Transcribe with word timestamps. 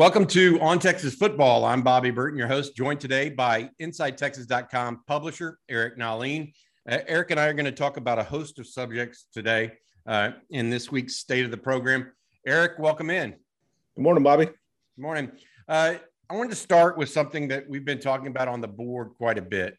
welcome 0.00 0.24
to 0.24 0.58
On 0.62 0.78
Texas 0.78 1.14
Football. 1.14 1.62
I'm 1.62 1.82
Bobby 1.82 2.10
Burton, 2.10 2.38
your 2.38 2.48
host, 2.48 2.74
joined 2.74 3.00
today 3.00 3.28
by 3.28 3.68
InsideTexas.com 3.82 5.02
publisher 5.06 5.58
Eric 5.68 5.98
Nahlin. 5.98 6.54
Uh, 6.88 7.00
Eric 7.06 7.32
and 7.32 7.38
I 7.38 7.48
are 7.48 7.52
going 7.52 7.66
to 7.66 7.70
talk 7.70 7.98
about 7.98 8.18
a 8.18 8.22
host 8.22 8.58
of 8.58 8.66
subjects 8.66 9.26
today 9.30 9.72
uh, 10.06 10.30
in 10.48 10.70
this 10.70 10.90
week's 10.90 11.16
State 11.16 11.44
of 11.44 11.50
the 11.50 11.58
Program. 11.58 12.10
Eric, 12.46 12.78
welcome 12.78 13.10
in. 13.10 13.32
Good 13.94 14.02
morning, 14.02 14.24
Bobby. 14.24 14.46
Good 14.46 14.54
morning. 14.96 15.32
Uh, 15.68 15.96
I 16.30 16.34
wanted 16.34 16.48
to 16.48 16.56
start 16.56 16.96
with 16.96 17.10
something 17.10 17.48
that 17.48 17.68
we've 17.68 17.84
been 17.84 18.00
talking 18.00 18.28
about 18.28 18.48
on 18.48 18.62
the 18.62 18.68
board 18.68 19.10
quite 19.18 19.36
a 19.36 19.42
bit, 19.42 19.76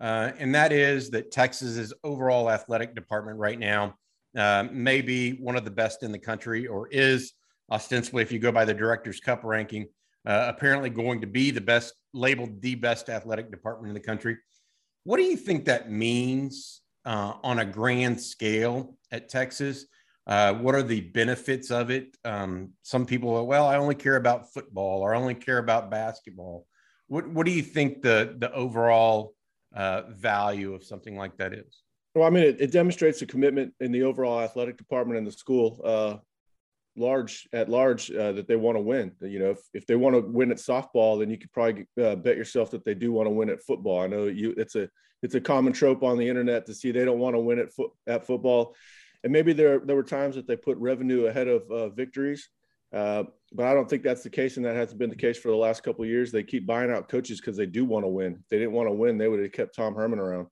uh, 0.00 0.30
and 0.38 0.54
that 0.54 0.70
is 0.70 1.10
that 1.10 1.32
Texas's 1.32 1.92
overall 2.04 2.48
athletic 2.52 2.94
department 2.94 3.36
right 3.36 3.58
now 3.58 3.96
uh, 4.38 4.68
may 4.70 5.02
be 5.02 5.32
one 5.32 5.56
of 5.56 5.64
the 5.64 5.72
best 5.72 6.04
in 6.04 6.12
the 6.12 6.20
country 6.20 6.68
or 6.68 6.86
is– 6.86 7.32
ostensibly, 7.70 8.22
if 8.22 8.32
you 8.32 8.38
go 8.38 8.52
by 8.52 8.64
the 8.64 8.74
Directors 8.74 9.20
Cup 9.20 9.44
ranking, 9.44 9.86
uh, 10.26 10.46
apparently 10.48 10.90
going 10.90 11.20
to 11.20 11.26
be 11.26 11.50
the 11.50 11.60
best, 11.60 11.94
labeled 12.12 12.60
the 12.60 12.74
best 12.74 13.08
athletic 13.08 13.50
department 13.50 13.88
in 13.88 13.94
the 13.94 14.00
country. 14.00 14.36
What 15.04 15.18
do 15.18 15.22
you 15.22 15.36
think 15.36 15.66
that 15.66 15.90
means 15.90 16.82
uh, 17.04 17.34
on 17.42 17.60
a 17.60 17.64
grand 17.64 18.20
scale 18.20 18.96
at 19.12 19.28
Texas? 19.28 19.86
Uh, 20.26 20.54
what 20.54 20.74
are 20.74 20.82
the 20.82 21.00
benefits 21.00 21.70
of 21.70 21.90
it? 21.90 22.16
Um, 22.24 22.70
some 22.82 23.06
people 23.06 23.36
are, 23.36 23.44
well, 23.44 23.68
I 23.68 23.76
only 23.76 23.94
care 23.94 24.16
about 24.16 24.52
football 24.52 25.00
or 25.02 25.14
I 25.14 25.18
only 25.18 25.36
care 25.36 25.58
about 25.58 25.90
basketball. 25.90 26.66
What, 27.06 27.28
what 27.28 27.46
do 27.46 27.52
you 27.52 27.62
think 27.62 28.02
the, 28.02 28.34
the 28.36 28.52
overall 28.52 29.34
uh, 29.74 30.02
value 30.10 30.74
of 30.74 30.82
something 30.82 31.16
like 31.16 31.36
that 31.36 31.52
is? 31.52 31.82
Well, 32.16 32.26
I 32.26 32.30
mean, 32.30 32.44
it, 32.44 32.60
it, 32.60 32.72
demonstrates 32.72 33.22
a 33.22 33.26
commitment 33.26 33.74
in 33.78 33.92
the 33.92 34.02
overall 34.02 34.40
athletic 34.40 34.78
department 34.78 35.18
in 35.18 35.24
the 35.24 35.30
school. 35.30 35.80
Uh, 35.84 36.16
large 36.96 37.48
at 37.52 37.68
large 37.68 38.10
uh, 38.10 38.32
that 38.32 38.48
they 38.48 38.56
want 38.56 38.76
to 38.76 38.80
win. 38.80 39.12
You 39.20 39.38
know, 39.38 39.50
if, 39.50 39.60
if 39.74 39.86
they 39.86 39.96
want 39.96 40.16
to 40.16 40.20
win 40.20 40.50
at 40.50 40.58
softball, 40.58 41.18
then 41.18 41.30
you 41.30 41.38
could 41.38 41.52
probably 41.52 41.86
uh, 42.02 42.16
bet 42.16 42.36
yourself 42.36 42.70
that 42.70 42.84
they 42.84 42.94
do 42.94 43.12
want 43.12 43.26
to 43.26 43.30
win 43.30 43.50
at 43.50 43.62
football. 43.62 44.02
I 44.02 44.06
know 44.06 44.24
you 44.24 44.54
it's 44.56 44.74
a 44.74 44.88
it's 45.22 45.34
a 45.34 45.40
common 45.40 45.72
trope 45.72 46.02
on 46.02 46.18
the 46.18 46.28
internet 46.28 46.66
to 46.66 46.74
see 46.74 46.90
they 46.90 47.04
don't 47.04 47.18
want 47.18 47.34
to 47.34 47.40
win 47.40 47.58
at 47.58 47.72
foot 47.72 47.90
at 48.06 48.26
football, 48.26 48.74
and 49.24 49.32
maybe 49.32 49.52
there 49.52 49.80
there 49.80 49.96
were 49.96 50.02
times 50.02 50.34
that 50.36 50.46
they 50.46 50.56
put 50.56 50.78
revenue 50.78 51.26
ahead 51.26 51.48
of 51.48 51.70
uh, 51.70 51.88
victories. 51.90 52.48
Uh, 52.92 53.24
but 53.52 53.66
I 53.66 53.74
don't 53.74 53.90
think 53.90 54.02
that's 54.02 54.22
the 54.22 54.30
case, 54.30 54.56
and 54.56 54.64
that 54.64 54.76
hasn't 54.76 54.98
been 54.98 55.10
the 55.10 55.16
case 55.16 55.38
for 55.38 55.48
the 55.48 55.56
last 55.56 55.82
couple 55.82 56.06
years. 56.06 56.30
They 56.30 56.42
keep 56.42 56.66
buying 56.66 56.90
out 56.90 57.08
coaches 57.08 57.40
because 57.40 57.56
they 57.56 57.66
do 57.66 57.84
want 57.84 58.04
to 58.04 58.08
win. 58.08 58.34
If 58.34 58.48
they 58.48 58.58
didn't 58.58 58.72
want 58.72 58.88
to 58.88 58.94
win, 58.94 59.18
they 59.18 59.28
would 59.28 59.40
have 59.40 59.52
kept 59.52 59.74
Tom 59.74 59.94
Herman 59.94 60.18
around. 60.18 60.46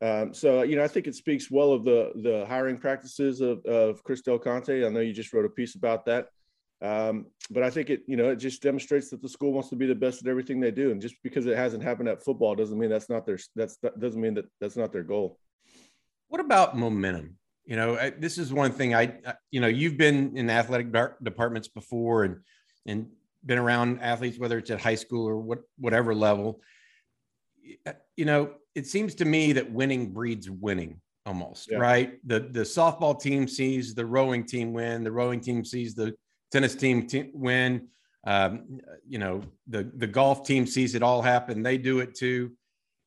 Um, 0.00 0.34
so 0.34 0.62
you 0.62 0.76
know, 0.76 0.84
I 0.84 0.88
think 0.88 1.06
it 1.06 1.14
speaks 1.14 1.50
well 1.50 1.72
of 1.72 1.84
the 1.84 2.12
the 2.16 2.44
hiring 2.46 2.78
practices 2.78 3.40
of, 3.40 3.64
of 3.66 4.02
Chris 4.04 4.22
Del 4.22 4.38
Conte. 4.38 4.84
I 4.84 4.88
know 4.88 5.00
you 5.00 5.12
just 5.12 5.32
wrote 5.32 5.44
a 5.44 5.50
piece 5.50 5.74
about 5.74 6.04
that, 6.06 6.28
um, 6.82 7.26
but 7.50 7.62
I 7.62 7.70
think 7.70 7.90
it 7.90 8.02
you 8.06 8.16
know 8.16 8.30
it 8.30 8.36
just 8.36 8.62
demonstrates 8.62 9.10
that 9.10 9.22
the 9.22 9.28
school 9.28 9.52
wants 9.52 9.68
to 9.70 9.76
be 9.76 9.86
the 9.86 9.94
best 9.94 10.22
at 10.22 10.28
everything 10.28 10.60
they 10.60 10.70
do, 10.70 10.90
and 10.90 11.00
just 11.00 11.14
because 11.22 11.46
it 11.46 11.56
hasn't 11.56 11.82
happened 11.82 12.08
at 12.08 12.24
football 12.24 12.54
doesn't 12.54 12.78
mean 12.78 12.90
that's 12.90 13.08
not 13.08 13.24
their 13.24 13.38
that's 13.54 13.76
that 13.78 13.98
doesn't 14.00 14.20
mean 14.20 14.34
that 14.34 14.46
that's 14.60 14.76
not 14.76 14.92
their 14.92 15.04
goal. 15.04 15.38
What 16.28 16.40
about 16.40 16.76
momentum? 16.76 17.36
You 17.64 17.76
know, 17.76 18.10
this 18.18 18.36
is 18.36 18.52
one 18.52 18.72
thing 18.72 18.94
I 18.94 19.14
you 19.50 19.60
know 19.60 19.68
you've 19.68 19.96
been 19.96 20.36
in 20.36 20.50
athletic 20.50 20.92
departments 21.22 21.68
before 21.68 22.24
and 22.24 22.40
and 22.84 23.08
been 23.46 23.58
around 23.58 24.00
athletes 24.00 24.38
whether 24.38 24.58
it's 24.58 24.70
at 24.70 24.80
high 24.80 24.94
school 24.94 25.28
or 25.28 25.38
what 25.38 25.60
whatever 25.78 26.14
level. 26.14 26.60
You 28.16 28.24
know, 28.24 28.54
it 28.74 28.86
seems 28.86 29.14
to 29.16 29.24
me 29.24 29.52
that 29.52 29.70
winning 29.70 30.12
breeds 30.12 30.50
winning 30.50 31.00
almost 31.26 31.70
yeah. 31.70 31.78
right? 31.78 32.18
The 32.26 32.40
the 32.40 32.60
softball 32.60 33.20
team 33.20 33.48
sees 33.48 33.94
the 33.94 34.06
rowing 34.06 34.44
team 34.44 34.72
win 34.72 35.04
the 35.04 35.12
rowing 35.12 35.40
team 35.40 35.64
sees 35.64 35.94
the 35.94 36.14
tennis 36.52 36.74
team 36.74 37.08
win. 37.32 37.88
Um, 38.26 38.80
you 39.06 39.18
know 39.18 39.42
the 39.66 39.90
the 39.96 40.06
golf 40.06 40.46
team 40.46 40.66
sees 40.66 40.94
it 40.94 41.02
all 41.02 41.22
happen. 41.22 41.62
They 41.62 41.78
do 41.78 42.00
it 42.00 42.14
too. 42.14 42.52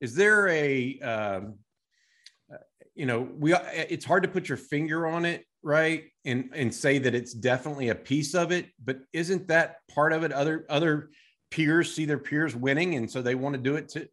Is 0.01 0.15
there 0.15 0.47
a 0.47 0.99
um, 0.99 1.55
you 2.95 3.05
know 3.05 3.27
we 3.37 3.53
it's 3.53 4.05
hard 4.05 4.23
to 4.23 4.29
put 4.29 4.49
your 4.49 4.57
finger 4.57 5.07
on 5.07 5.25
it 5.25 5.43
right? 5.63 6.05
And 6.23 6.49
and 6.53 6.73
say 6.73 6.99
that 6.99 7.15
it's 7.15 7.33
definitely 7.33 7.89
a 7.89 7.95
piece 7.95 8.35
of 8.35 8.51
it 8.51 8.67
but 8.83 8.99
isn't 9.11 9.47
that 9.47 9.77
part 9.93 10.13
of 10.13 10.23
it? 10.23 10.31
Other 10.31 10.65
other 10.69 11.09
peers 11.49 11.93
see 11.93 12.05
their 12.05 12.19
peers 12.19 12.55
winning 12.55 12.95
and 12.95 13.09
so 13.09 13.21
they 13.21 13.35
want 13.35 13.55
to 13.55 13.61
do 13.61 13.75
it 13.75 13.89
too 13.89 14.07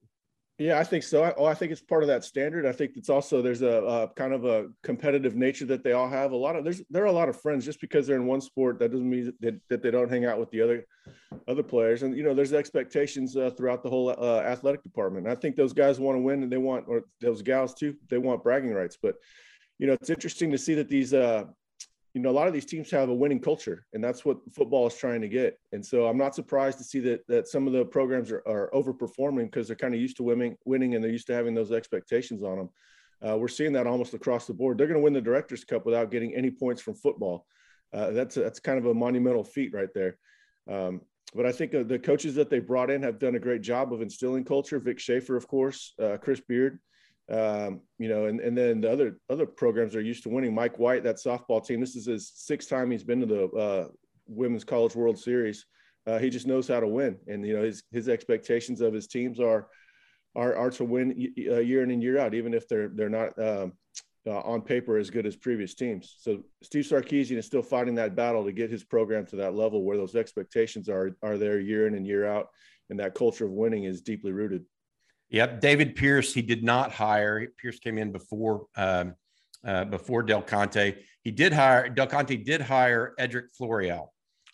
yeah, 0.59 0.79
I 0.79 0.85
think 0.85 1.03
so. 1.03 1.25
I, 1.25 1.35
oh, 1.37 1.47
I 1.47 1.55
think 1.55 1.73
it's 1.73 1.81
part 1.81 2.05
of 2.05 2.07
that 2.07 2.23
standard. 2.23 2.65
I 2.65 2.71
think 2.71 2.93
it's 2.97 3.09
also 3.09 3.43
there's 3.43 3.63
a, 3.63 3.83
a, 3.83 4.09
kind 4.15 4.33
of 4.33 4.45
a 4.45 4.69
competitive 4.85 5.35
nature 5.35 5.67
that 5.67 5.83
they 5.83 5.93
all 5.93 6.09
have. 6.09 6.31
A 6.31 6.37
lot 6.37 6.55
of 6.55 6.63
there's 6.63 6.81
there 6.91 7.03
are 7.03 7.07
a 7.07 7.13
lot 7.13 7.29
of 7.29 7.41
friends 7.41 7.65
just 7.65 7.81
because 7.81 8.07
they're 8.07 8.17
in 8.17 8.27
one 8.27 8.41
sport. 8.41 8.79
That 8.79 8.93
doesn't 8.93 9.09
mean 9.09 9.33
that, 9.41 9.61
that 9.69 9.83
they 9.83 9.91
don't 9.91 10.09
hang 10.09 10.27
out 10.27 10.39
with 10.39 10.51
the 10.53 10.61
other 10.61 10.87
other 11.49 11.65
players. 11.65 12.05
And 12.05 12.17
you 12.17 12.23
know, 12.23 12.35
there's 12.35 12.53
expectations 12.53 13.37
uh, 13.37 13.51
throughout 13.57 13.83
the 13.83 13.91
whole 13.91 14.11
uh, 14.11 14.43
athletic 14.43 14.85
department. 14.85 15.27
I 15.27 15.35
think 15.35 15.57
those 15.57 15.73
guys 15.73 15.99
want 15.99 16.17
to 16.17 16.23
win, 16.23 16.45
and 16.45 16.53
they 16.53 16.59
want, 16.59 16.85
or 16.87 17.03
those 17.21 17.43
gals 17.43 17.75
too, 17.75 17.97
they 18.09 18.19
want 18.19 18.45
bragging 18.45 18.73
rights. 18.73 18.97
But 19.01 19.17
you 19.79 19.89
know, 19.89 19.95
it's 19.95 20.11
interesting 20.11 20.53
to 20.53 20.59
see 20.59 20.75
that 20.75 20.89
these 20.89 21.13
uh, 21.13 21.47
you 22.15 22.21
know, 22.21 22.31
a 22.31 22.33
lot 22.33 22.47
of 22.47 22.55
these 22.55 22.65
teams 22.65 22.91
have 22.93 23.09
a 23.09 23.15
winning 23.15 23.41
culture, 23.41 23.87
and 23.93 24.03
that's 24.03 24.25
what 24.25 24.39
football 24.53 24.87
is 24.87 24.95
trying 24.95 25.21
to 25.21 25.29
get. 25.29 25.59
And 25.73 25.85
so 25.85 26.07
I'm 26.07 26.17
not 26.17 26.35
surprised 26.35 26.79
to 26.79 26.85
see 26.85 27.01
that 27.01 27.27
that 27.27 27.49
some 27.49 27.67
of 27.67 27.73
the 27.73 27.85
programs 27.85 28.31
are, 28.31 28.43
are 28.47 28.71
overperforming 28.73 29.47
because 29.47 29.67
they're 29.67 29.77
kind 29.77 29.95
of 29.95 30.01
used 30.01 30.17
to 30.19 30.23
winning, 30.23 30.57
winning, 30.65 30.95
and 30.95 31.03
they're 31.03 31.11
used 31.11 31.27
to 31.27 31.35
having 31.35 31.55
those 31.55 31.73
expectations 31.73 32.45
on 32.45 32.57
them. 32.57 32.71
Uh, 33.27 33.37
we're 33.37 33.49
seeing 33.49 33.73
that 33.73 33.89
almost 33.89 34.15
across 34.15 34.47
the 34.47 34.55
board. 34.55 34.79
They're 34.79 34.87
going 34.87 34.99
to 34.99 35.03
win 35.03 35.13
the 35.13 35.21
Directors 35.21 35.65
Cup 35.65 35.85
without 35.85 36.11
getting 36.11 36.35
any 36.35 36.51
points 36.51 36.81
from 36.81 36.95
football. 36.95 37.47
Uh, 37.93 38.11
that's 38.11 38.37
a, 38.37 38.41
that's 38.41 38.61
kind 38.61 38.79
of 38.79 38.87
a 38.87 38.95
monumental 38.95 39.45
feat 39.45 39.73
right 39.73 39.89
there. 39.95 40.17
Um, 40.71 41.01
but 41.35 41.47
I 41.47 41.53
think 41.53 41.75
uh, 41.75 41.83
the 41.83 41.99
coaches 41.99 42.37
that 42.37 42.49
they 42.49 42.61
brought 42.61 42.91
in 42.91 43.03
have 43.03 43.19
done 43.19 43.35
a 43.35 43.41
great 43.41 43.63
job 43.63 43.93
of 43.93 44.03
instilling 44.03 44.45
culture. 44.45 44.79
Vic 44.79 45.01
Schaefer, 45.01 45.37
of 45.37 45.49
course, 45.49 45.95
uh, 46.01 46.17
Chris 46.21 46.41
Beard 46.41 46.79
um, 47.31 47.81
you 47.99 48.09
know, 48.09 48.27
and, 48.27 48.41
and 48.41 48.57
then 48.57 48.81
the 48.81 48.93
other 48.93 49.19
other 49.31 49.47
programs 49.47 49.97
are 49.97 50.01
used 50.01 50.23
to 50.25 50.29
winning. 50.29 50.55
Mike 50.55 50.79
White, 50.79 51.05
that 51.05 51.17
softball 51.17 51.65
team, 51.65 51.81
this 51.81 51.97
is 51.97 52.07
his 52.07 52.31
sixth 52.35 52.69
time 52.69 52.91
he's 52.91 53.05
been 53.05 53.21
to 53.21 53.27
the 53.27 53.47
uh, 53.49 53.89
Women's 54.27 54.65
College 54.65 54.95
World 54.95 55.19
Series. 55.19 55.65
Uh, 56.07 56.19
he 56.19 56.29
just 56.29 56.47
knows 56.47 56.69
how 56.69 56.81
to 56.81 56.87
win, 56.87 57.17
and 57.27 57.47
you 57.47 57.57
know 57.57 57.63
his 57.63 57.85
his 57.93 58.09
expectations 58.09 58.83
of 58.83 58.93
his 58.93 59.07
teams 59.07 59.41
are 59.41 59.69
are 60.37 60.55
are 60.55 60.71
to 60.71 60.85
win 60.85 61.15
year 61.17 61.83
in 61.83 61.91
and 61.91 62.03
year 62.03 62.19
out, 62.19 62.35
even 62.35 62.53
if 62.53 62.69
they're 62.69 62.89
they're 62.89 63.09
not 63.09 63.39
um, 63.39 63.73
uh, 64.27 64.41
on 64.41 64.61
paper 64.61 64.99
as 64.99 65.09
good 65.09 65.25
as 65.25 65.37
previous 65.37 65.75
teams. 65.75 66.17
So 66.21 66.43
Steve 66.63 66.85
Sarkisian 66.85 67.39
is 67.39 67.47
still 67.47 67.63
fighting 67.63 67.95
that 67.95 68.15
battle 68.15 68.45
to 68.45 68.53
get 68.53 68.71
his 68.71 68.85
program 68.85 69.25
to 69.27 69.37
that 69.37 69.55
level 69.55 69.83
where 69.83 69.97
those 69.97 70.15
expectations 70.15 70.91
are 70.91 71.17
are 71.23 71.39
there 71.39 71.59
year 71.59 71.87
in 71.87 71.95
and 71.95 72.07
year 72.07 72.27
out, 72.27 72.49
and 72.91 73.01
that 73.01 73.15
culture 73.15 73.47
of 73.47 73.53
winning 73.53 73.85
is 73.85 74.03
deeply 74.03 74.33
rooted. 74.33 74.65
Yep, 75.31 75.61
David 75.61 75.97
Pierce. 75.97 76.33
He 76.33 76.43
did 76.43 76.63
not 76.63 76.93
hire. 76.93 77.47
Pierce 77.59 77.79
came 77.79 77.99
in 77.99 78.13
before 78.13 78.67
um, 78.77 79.15
uh, 79.65 79.85
before 79.85 80.23
Del 80.23 80.43
Conte. 80.43 80.95
He 81.23 81.31
did 81.31 81.53
hire. 81.53 81.89
Del 81.89 82.07
Conte 82.07 82.37
did 82.37 82.61
hire 82.61 83.15
Edric 83.19 83.47
Floreal, 83.59 84.09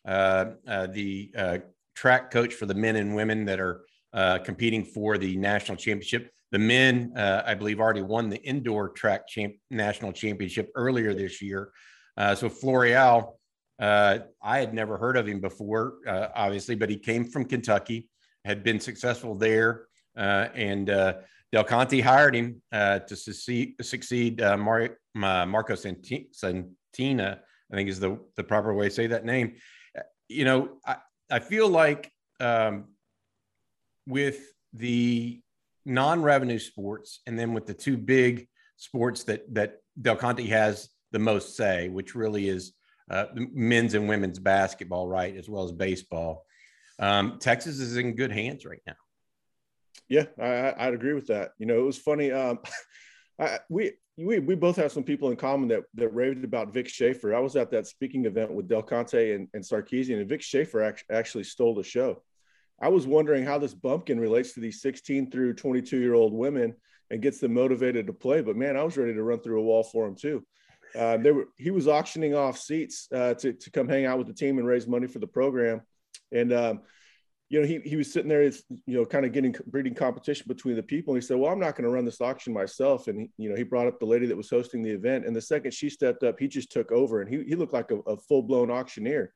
uh, 0.06 0.46
uh, 0.66 0.86
the 0.86 1.32
uh, 1.36 1.58
track 1.94 2.30
coach 2.30 2.54
for 2.54 2.66
the 2.66 2.74
men 2.74 2.96
and 2.96 3.14
women 3.14 3.44
that 3.46 3.60
are 3.60 3.82
uh, 4.12 4.38
competing 4.38 4.84
for 4.84 5.18
the 5.18 5.36
national 5.36 5.76
championship. 5.76 6.30
The 6.52 6.58
men, 6.58 7.12
uh, 7.16 7.42
I 7.44 7.54
believe, 7.54 7.80
already 7.80 8.02
won 8.02 8.28
the 8.28 8.42
indoor 8.42 8.88
track 8.90 9.28
champ- 9.28 9.56
national 9.70 10.12
championship 10.12 10.70
earlier 10.74 11.14
this 11.14 11.40
year. 11.42 11.72
so 12.18 12.48
Floreal, 12.48 13.34
I 13.78 14.20
had 14.42 14.74
never 14.74 14.96
heard 14.96 15.16
of 15.16 15.28
him 15.28 15.40
before, 15.40 15.94
obviously, 16.08 16.74
but 16.74 16.90
he 16.90 16.96
came 16.96 17.24
from 17.24 17.44
Kentucky, 17.44 18.08
had 18.44 18.64
been 18.64 18.80
successful 18.80 19.36
there. 19.36 19.86
Uh, 20.20 20.48
and 20.54 20.90
uh, 20.90 21.14
Del 21.50 21.64
Conte 21.64 21.98
hired 22.00 22.36
him 22.36 22.60
uh, 22.72 22.98
to 23.00 23.16
succeed, 23.16 23.74
succeed 23.80 24.40
Mar- 24.40 24.98
Marco 25.14 25.74
Santina, 25.74 27.40
I 27.72 27.74
think 27.74 27.88
is 27.88 28.00
the, 28.00 28.18
the 28.36 28.44
proper 28.44 28.74
way 28.74 28.88
to 28.88 28.94
say 28.94 29.06
that 29.06 29.24
name. 29.24 29.54
You 30.28 30.44
know, 30.44 30.68
I, 30.86 30.96
I 31.30 31.38
feel 31.38 31.68
like 31.68 32.12
um, 32.38 32.88
with 34.06 34.40
the 34.74 35.40
non-revenue 35.86 36.58
sports 36.58 37.20
and 37.26 37.38
then 37.38 37.54
with 37.54 37.66
the 37.66 37.74
two 37.74 37.96
big 37.96 38.46
sports 38.76 39.24
that 39.24 39.42
that 39.54 39.78
Del 40.00 40.16
Conte 40.16 40.46
has 40.46 40.90
the 41.12 41.18
most 41.18 41.56
say, 41.56 41.88
which 41.88 42.14
really 42.14 42.48
is 42.48 42.72
uh, 43.10 43.24
men's 43.34 43.94
and 43.94 44.08
women's 44.08 44.38
basketball, 44.38 45.08
right, 45.08 45.36
as 45.36 45.48
well 45.48 45.64
as 45.64 45.72
baseball. 45.72 46.44
Um, 46.98 47.38
Texas 47.40 47.80
is 47.80 47.96
in 47.96 48.14
good 48.14 48.30
hands 48.30 48.64
right 48.64 48.82
now. 48.86 48.94
Yeah, 50.10 50.26
I, 50.38 50.86
would 50.86 50.94
agree 50.94 51.14
with 51.14 51.28
that. 51.28 51.52
You 51.58 51.66
know, 51.66 51.78
it 51.78 51.84
was 51.86 51.96
funny. 51.96 52.32
Um, 52.32 52.58
I, 53.38 53.60
we 53.70 53.92
we 54.18 54.40
we 54.40 54.54
both 54.56 54.76
have 54.76 54.92
some 54.92 55.04
people 55.04 55.30
in 55.30 55.36
common 55.36 55.68
that 55.68 55.84
that 55.94 56.12
raved 56.12 56.44
about 56.44 56.74
Vic 56.74 56.88
Schaefer. 56.88 57.34
I 57.34 57.38
was 57.38 57.56
at 57.56 57.70
that 57.70 57.86
speaking 57.86 58.26
event 58.26 58.52
with 58.52 58.68
Del 58.68 58.82
Conte 58.82 59.32
and, 59.32 59.48
and 59.54 59.64
Sarkisian, 59.64 60.18
and 60.18 60.28
Vic 60.28 60.42
Schaefer 60.42 60.82
act, 60.82 61.04
actually 61.10 61.44
stole 61.44 61.74
the 61.74 61.84
show. 61.84 62.22
I 62.82 62.88
was 62.88 63.06
wondering 63.06 63.44
how 63.44 63.58
this 63.58 63.72
bumpkin 63.72 64.18
relates 64.18 64.52
to 64.54 64.60
these 64.60 64.82
16 64.82 65.30
through 65.30 65.54
22 65.54 65.98
year 65.98 66.14
old 66.14 66.32
women 66.32 66.74
and 67.10 67.22
gets 67.22 67.38
them 67.38 67.54
motivated 67.54 68.08
to 68.08 68.12
play. 68.12 68.40
But 68.40 68.56
man, 68.56 68.76
I 68.76 68.82
was 68.82 68.96
ready 68.96 69.14
to 69.14 69.22
run 69.22 69.40
through 69.40 69.60
a 69.60 69.64
wall 69.64 69.84
for 69.84 70.06
him 70.06 70.16
too. 70.16 70.44
Uh, 70.98 71.18
they 71.18 71.30
were 71.30 71.46
he 71.56 71.70
was 71.70 71.86
auctioning 71.86 72.34
off 72.34 72.58
seats 72.58 73.06
uh, 73.14 73.34
to 73.34 73.52
to 73.52 73.70
come 73.70 73.88
hang 73.88 74.06
out 74.06 74.18
with 74.18 74.26
the 74.26 74.34
team 74.34 74.58
and 74.58 74.66
raise 74.66 74.88
money 74.88 75.06
for 75.06 75.20
the 75.20 75.26
program 75.26 75.82
and 76.32 76.52
um, 76.52 76.80
you 77.50 77.60
know, 77.60 77.66
he, 77.66 77.80
he 77.80 77.96
was 77.96 78.12
sitting 78.12 78.28
there, 78.28 78.44
you 78.44 78.54
know, 78.86 79.04
kind 79.04 79.26
of 79.26 79.32
getting 79.32 79.54
breeding 79.66 79.94
competition 79.94 80.44
between 80.46 80.76
the 80.76 80.82
people. 80.82 81.12
And 81.12 81.20
he 81.22 81.26
said, 81.26 81.36
well, 81.36 81.52
I'm 81.52 81.58
not 81.58 81.74
going 81.74 81.82
to 81.82 81.90
run 81.90 82.04
this 82.04 82.20
auction 82.20 82.52
myself. 82.52 83.08
And, 83.08 83.20
he, 83.20 83.30
you 83.36 83.50
know, 83.50 83.56
he 83.56 83.64
brought 83.64 83.88
up 83.88 83.98
the 83.98 84.06
lady 84.06 84.26
that 84.26 84.36
was 84.36 84.48
hosting 84.48 84.84
the 84.84 84.90
event. 84.90 85.26
And 85.26 85.34
the 85.34 85.42
second 85.42 85.74
she 85.74 85.90
stepped 85.90 86.22
up, 86.22 86.38
he 86.38 86.46
just 86.46 86.70
took 86.70 86.92
over 86.92 87.20
and 87.20 87.28
he, 87.28 87.42
he 87.42 87.56
looked 87.56 87.72
like 87.72 87.90
a, 87.90 87.96
a 88.06 88.16
full 88.16 88.42
blown 88.42 88.70
auctioneer. 88.70 89.32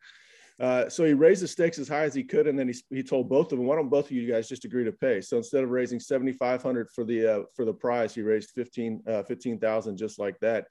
Uh, 0.60 0.88
so 0.88 1.04
he 1.04 1.12
raised 1.12 1.42
the 1.42 1.48
stakes 1.48 1.80
as 1.80 1.88
high 1.88 2.04
as 2.04 2.14
he 2.14 2.22
could. 2.22 2.46
And 2.46 2.56
then 2.56 2.68
he, 2.68 2.74
he 2.94 3.02
told 3.02 3.28
both 3.28 3.50
of 3.50 3.58
them, 3.58 3.66
why 3.66 3.74
don't 3.74 3.90
both 3.90 4.06
of 4.06 4.12
you 4.12 4.30
guys 4.30 4.48
just 4.48 4.64
agree 4.64 4.84
to 4.84 4.92
pay? 4.92 5.20
So 5.20 5.38
instead 5.38 5.64
of 5.64 5.70
raising 5.70 5.98
7,500 5.98 6.90
for 6.94 7.02
the, 7.02 7.26
uh, 7.26 7.42
for 7.56 7.64
the 7.64 7.74
prize, 7.74 8.14
he 8.14 8.22
raised 8.22 8.50
15, 8.50 9.02
uh, 9.08 9.22
15,000 9.24 9.96
just 9.96 10.20
like 10.20 10.38
that. 10.38 10.66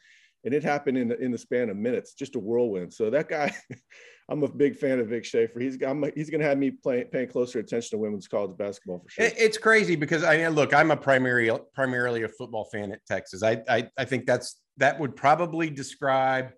And 0.46 0.54
it 0.54 0.64
happened 0.64 0.98
in 0.98 1.12
in 1.12 1.32
the 1.32 1.38
span 1.38 1.70
of 1.70 1.78
minutes, 1.78 2.14
just 2.14 2.36
a 2.36 2.40
whirlwind. 2.40 2.94
So 2.94 3.10
that 3.10 3.30
guy, 3.30 3.54
I'm 4.30 4.42
a 4.44 4.48
big 4.48 4.76
fan 4.76 5.00
of 5.00 5.08
Vic 5.08 5.26
Schaefer. 5.26 5.60
He's 5.60 5.82
I'm, 5.82 6.04
he's 6.16 6.30
going 6.30 6.42
to 6.42 6.48
have 6.48 6.58
me 6.58 6.72
play, 6.72 7.04
paying 7.04 7.28
closer 7.28 7.60
attention 7.60 7.92
to 7.92 7.98
women's 7.98 8.28
college 8.28 8.58
basketball 8.58 9.00
for 9.00 9.10
sure. 9.10 9.26
It's 9.38 9.58
crazy 9.58 9.96
because 9.96 10.24
I 10.24 10.38
mean, 10.38 10.50
look, 10.52 10.74
I'm 10.74 10.92
a 10.92 10.98
primary 10.98 11.52
primarily 11.74 12.24
a 12.24 12.30
football 12.30 12.66
fan 12.72 12.92
at 12.92 13.06
Texas. 13.06 13.44
I 13.44 13.62
I, 13.70 13.90
I 13.98 14.06
think 14.06 14.26
that's 14.26 14.62
that 14.78 15.00
would 15.00 15.16
probably 15.16 15.70
describe 15.70 16.52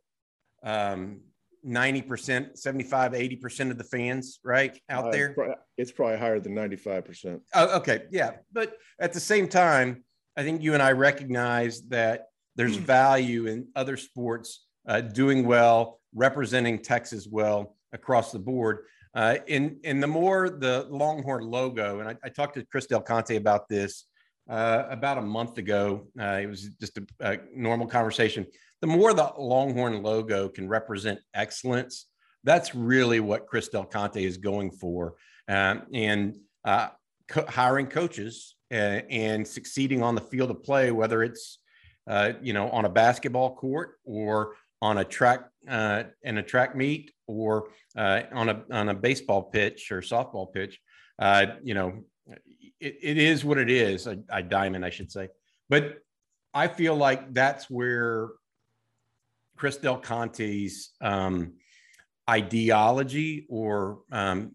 um, 0.63 1.21
90%, 1.65 2.57
75, 2.57 3.11
80% 3.13 3.71
of 3.71 3.77
the 3.77 3.83
fans, 3.83 4.39
right 4.43 4.79
out 4.89 5.07
uh, 5.07 5.11
there. 5.11 5.27
It's 5.27 5.35
probably, 5.35 5.55
it's 5.77 5.91
probably 5.91 6.17
higher 6.17 6.39
than 6.39 6.53
95%. 6.53 7.41
Oh, 7.53 7.77
okay. 7.77 8.03
Yeah. 8.11 8.31
But 8.53 8.77
at 8.99 9.13
the 9.13 9.19
same 9.19 9.47
time, 9.47 10.03
I 10.37 10.43
think 10.43 10.61
you 10.61 10.73
and 10.73 10.83
I 10.83 10.91
recognize 10.91 11.81
that 11.87 12.27
there's 12.55 12.75
value 12.77 13.47
in 13.47 13.67
other 13.75 13.97
sports 13.97 14.65
uh, 14.87 15.01
doing 15.01 15.45
well, 15.45 15.99
representing 16.15 16.79
Texas 16.79 17.27
well 17.29 17.75
across 17.93 18.31
the 18.31 18.39
board. 18.39 18.79
Uh, 19.13 19.37
in, 19.47 19.79
in 19.83 19.99
the 19.99 20.07
more 20.07 20.49
the 20.49 20.87
Longhorn 20.89 21.43
logo, 21.43 21.99
and 21.99 22.09
I, 22.09 22.15
I 22.23 22.29
talked 22.29 22.55
to 22.55 22.65
Chris 22.65 22.87
Del 22.87 23.01
Conte 23.01 23.35
about 23.35 23.69
this 23.69 24.05
uh, 24.49 24.83
about 24.89 25.17
a 25.17 25.21
month 25.21 25.57
ago. 25.57 26.07
Uh, 26.19 26.39
it 26.41 26.47
was 26.47 26.69
just 26.79 26.97
a, 26.97 27.05
a, 27.21 27.37
normal 27.55 27.87
conversation. 27.87 28.45
The 28.81 28.87
more 28.87 29.13
the 29.13 29.31
Longhorn 29.37 30.03
logo 30.03 30.49
can 30.49 30.67
represent 30.67 31.19
excellence, 31.33 32.07
that's 32.43 32.75
really 32.75 33.19
what 33.19 33.47
Chris 33.47 33.69
Del 33.69 33.85
Conte 33.85 34.23
is 34.23 34.37
going 34.37 34.71
for. 34.71 35.15
Um, 35.47 35.83
and 35.93 36.37
uh, 36.63 36.89
co- 37.27 37.45
hiring 37.47 37.87
coaches 37.87 38.55
uh, 38.71 39.01
and 39.09 39.47
succeeding 39.47 40.03
on 40.03 40.15
the 40.15 40.21
field 40.21 40.51
of 40.51 40.63
play, 40.63 40.91
whether 40.91 41.23
it's 41.23 41.59
uh, 42.07 42.33
you 42.41 42.53
know 42.53 42.69
on 42.69 42.85
a 42.85 42.89
basketball 42.89 43.55
court 43.55 43.95
or 44.03 44.53
on 44.81 44.97
a 44.97 45.03
track 45.03 45.45
uh, 45.67 46.03
in 46.23 46.37
a 46.37 46.43
track 46.43 46.75
meet 46.75 47.11
or 47.27 47.69
uh, 47.97 48.21
on 48.33 48.49
a 48.49 48.63
on 48.71 48.89
a 48.89 48.93
baseball 48.93 49.43
pitch 49.43 49.91
or 49.91 50.01
softball 50.01 50.51
pitch. 50.53 50.79
Uh, 51.17 51.45
you 51.63 51.73
know, 51.73 52.03
it, 52.79 52.97
it 53.01 53.17
is 53.17 53.45
what 53.45 53.57
it 53.57 53.69
is. 53.69 54.07
A, 54.07 54.19
a, 54.29 54.43
diamond, 54.43 54.85
I 54.85 54.89
should 54.89 55.11
say. 55.11 55.29
But 55.69 55.97
I 56.53 56.67
feel 56.67 56.95
like 56.95 57.33
that's 57.33 57.69
where 57.69 58.29
Chris 59.55 59.77
Del 59.77 59.97
Conte's 59.97 60.91
um, 61.01 61.53
ideology 62.29 63.45
or 63.49 63.99
um, 64.11 64.51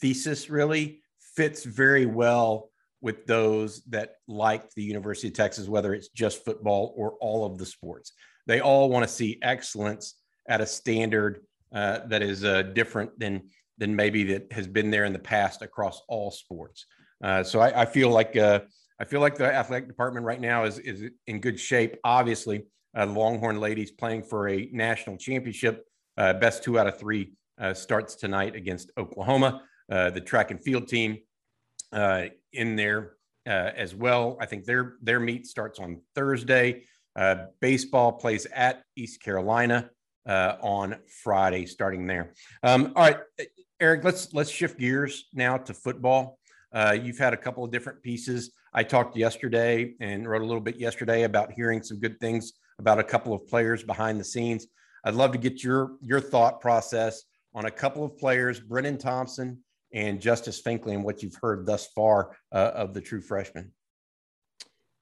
thesis 0.00 0.50
really 0.50 1.02
fits 1.18 1.64
very 1.64 2.06
well 2.06 2.70
with 3.00 3.26
those 3.26 3.82
that 3.84 4.16
like 4.26 4.70
the 4.74 4.82
University 4.82 5.28
of 5.28 5.34
Texas, 5.34 5.68
whether 5.68 5.92
it's 5.92 6.08
just 6.08 6.44
football 6.44 6.94
or 6.96 7.14
all 7.20 7.44
of 7.44 7.58
the 7.58 7.66
sports. 7.66 8.12
They 8.46 8.60
all 8.60 8.88
want 8.88 9.06
to 9.06 9.12
see 9.12 9.38
excellence 9.42 10.16
at 10.48 10.60
a 10.60 10.66
standard 10.66 11.40
uh, 11.74 12.00
that 12.06 12.22
is 12.22 12.44
uh, 12.44 12.62
different 12.62 13.18
than 13.18 13.42
than 13.78 13.96
maybe 13.96 14.22
that 14.22 14.52
has 14.52 14.68
been 14.68 14.90
there 14.90 15.04
in 15.04 15.12
the 15.12 15.18
past 15.18 15.60
across 15.60 16.00
all 16.08 16.30
sports. 16.30 16.86
Uh, 17.24 17.42
so 17.42 17.58
I, 17.58 17.82
I, 17.82 17.84
feel 17.84 18.08
like 18.08 18.36
uh, 18.36 18.60
I 19.00 19.04
feel 19.04 19.20
like 19.20 19.34
the 19.34 19.52
athletic 19.52 19.88
department 19.88 20.24
right 20.24 20.40
now 20.40 20.64
is 20.64 20.78
is 20.78 21.10
in 21.26 21.40
good 21.40 21.58
shape. 21.58 21.96
Obviously, 22.04 22.66
uh, 22.96 23.06
the 23.06 23.12
Longhorn 23.12 23.58
ladies 23.58 23.90
playing 23.90 24.22
for 24.22 24.48
a 24.48 24.68
national 24.72 25.16
championship. 25.16 25.84
Uh, 26.16 26.32
best 26.34 26.62
two 26.62 26.78
out 26.78 26.86
of 26.86 26.98
three 26.98 27.32
starts 27.72 28.14
tonight 28.14 28.54
against 28.54 28.92
Oklahoma. 28.96 29.62
the 29.88 30.22
track 30.24 30.52
and 30.52 30.62
field 30.62 30.86
team 30.86 31.18
in 32.52 32.76
there 32.76 33.14
as 33.46 33.96
well. 33.96 34.36
I 34.40 34.46
think 34.46 34.64
their 34.64 34.94
their 35.02 35.18
meet 35.18 35.46
starts 35.46 35.80
on 35.80 36.00
Thursday. 36.14 36.84
Uh, 37.16 37.46
baseball 37.60 38.12
plays 38.12 38.46
at 38.46 38.82
East 38.96 39.22
Carolina 39.22 39.90
uh, 40.26 40.56
on 40.60 40.96
Friday, 41.22 41.66
starting 41.66 42.06
there. 42.06 42.32
Um, 42.62 42.92
all 42.96 43.04
right, 43.04 43.18
Eric, 43.80 44.04
let's 44.04 44.32
let's 44.32 44.50
shift 44.50 44.78
gears 44.78 45.26
now 45.32 45.56
to 45.58 45.74
football. 45.74 46.38
Uh, 46.72 46.96
you've 47.00 47.18
had 47.18 47.32
a 47.32 47.36
couple 47.36 47.64
of 47.64 47.70
different 47.70 48.02
pieces. 48.02 48.52
I 48.72 48.82
talked 48.82 49.16
yesterday 49.16 49.94
and 50.00 50.28
wrote 50.28 50.42
a 50.42 50.46
little 50.46 50.60
bit 50.60 50.76
yesterday 50.76 51.22
about 51.22 51.52
hearing 51.52 51.82
some 51.82 52.00
good 52.00 52.18
things 52.18 52.54
about 52.78 52.98
a 52.98 53.04
couple 53.04 53.32
of 53.32 53.46
players 53.46 53.84
behind 53.84 54.18
the 54.18 54.24
scenes. 54.24 54.66
I'd 55.04 55.14
love 55.14 55.32
to 55.32 55.38
get 55.38 55.62
your 55.62 55.92
your 56.00 56.20
thought 56.20 56.60
process 56.60 57.22
on 57.54 57.66
a 57.66 57.70
couple 57.70 58.04
of 58.04 58.18
players, 58.18 58.58
Brennan 58.58 58.98
Thompson 58.98 59.58
and 59.92 60.20
Justice 60.20 60.60
Finkley, 60.60 60.94
and 60.94 61.04
what 61.04 61.22
you've 61.22 61.38
heard 61.40 61.66
thus 61.66 61.86
far 61.94 62.36
uh, 62.50 62.72
of 62.74 62.94
the 62.94 63.00
true 63.00 63.20
freshman. 63.20 63.70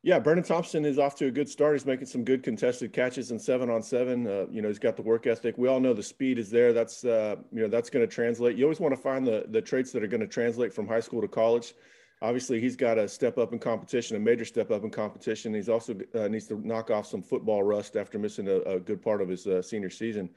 Yeah, 0.05 0.19
Brennan 0.19 0.43
Thompson 0.43 0.85
is 0.85 0.99
off 0.99 1.15
to 1.17 1.27
a 1.27 1.31
good 1.31 1.49
start. 1.49 1.75
He's 1.75 1.87
making 1.87 2.07
some 2.07 2.25
good 2.25 2.43
contested 2.43 2.93
catches 2.93 3.31
and 3.31 3.41
seven 3.41 3.71
on 3.71 3.85
seven. 3.85 4.27
Uh, 4.27 4.47
you 4.51 4.61
know, 4.61 4.67
he's 4.67 4.81
got 4.81 4.97
the 4.97 5.03
work 5.03 5.29
ethic. 5.29 5.57
We 5.57 5.69
all 5.69 5.79
know 5.79 5.95
the 5.95 6.03
speed 6.03 6.41
is 6.41 6.51
there. 6.51 6.73
That's 6.73 7.05
uh, 7.05 7.37
you 7.53 7.63
know 7.63 7.69
that's 7.69 7.89
going 7.89 8.05
to 8.05 8.13
translate. 8.13 8.57
You 8.57 8.65
always 8.65 8.81
want 8.81 8.97
to 8.97 9.01
find 9.01 9.25
the 9.25 9.45
the 9.49 9.63
traits 9.63 9.93
that 9.93 10.03
are 10.03 10.09
going 10.09 10.21
to 10.21 10.27
translate 10.27 10.75
from 10.75 10.89
high 10.89 11.01
school 11.01 11.21
to 11.21 11.29
college. 11.29 11.75
Obviously, 12.21 12.61
he's 12.61 12.75
got 12.75 12.99
a 12.99 13.09
step 13.09 13.39
up 13.39 13.53
in 13.53 13.61
competition, 13.61 14.17
a 14.17 14.19
major 14.19 14.45
step 14.45 14.73
up 14.73 14.83
in 14.83 14.91
competition. 14.91 15.55
He's 15.55 15.69
also 15.69 15.95
uh, 16.17 16.27
needs 16.27 16.49
to 16.49 16.67
knock 16.67 16.91
off 16.91 17.07
some 17.07 17.23
football 17.23 17.63
rust 17.63 17.95
after 17.95 18.19
missing 18.19 18.49
a, 18.49 18.57
a 18.63 18.81
good 18.81 19.03
part 19.03 19.23
of 19.23 19.29
his 19.29 19.47
uh, 19.47 19.63
senior 19.63 19.91
season. 19.91 20.29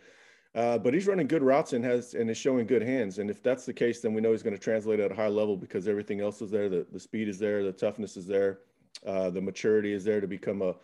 Uh, 0.53 0.77
but 0.77 0.93
he's 0.93 1.07
running 1.07 1.27
good 1.27 1.41
routes 1.41 1.73
and 1.73 1.83
has 1.83 2.13
and 2.13 2.29
is 2.29 2.37
showing 2.37 2.67
good 2.67 2.83
hands. 2.83 3.17
And 3.17 3.31
if 3.31 3.41
that's 3.41 3.65
the 3.65 3.73
case, 3.73 3.99
then 3.99 4.13
we 4.13 4.21
know 4.21 4.31
he's 4.31 4.43
going 4.43 4.55
to 4.55 4.61
translate 4.61 4.99
at 4.99 5.11
a 5.11 5.15
high 5.15 5.27
level 5.27 5.57
because 5.57 5.87
everything 5.87 6.21
else 6.21 6.39
is 6.43 6.51
there. 6.51 6.69
The 6.69 6.85
the 6.93 6.99
speed 6.99 7.27
is 7.27 7.39
there. 7.39 7.63
The 7.63 7.71
toughness 7.71 8.15
is 8.15 8.27
there 8.27 8.59
uh, 9.05 9.29
the 9.29 9.41
maturity 9.41 9.93
is 9.93 10.03
there 10.03 10.21
to 10.21 10.27
become 10.27 10.61
a 10.61 10.75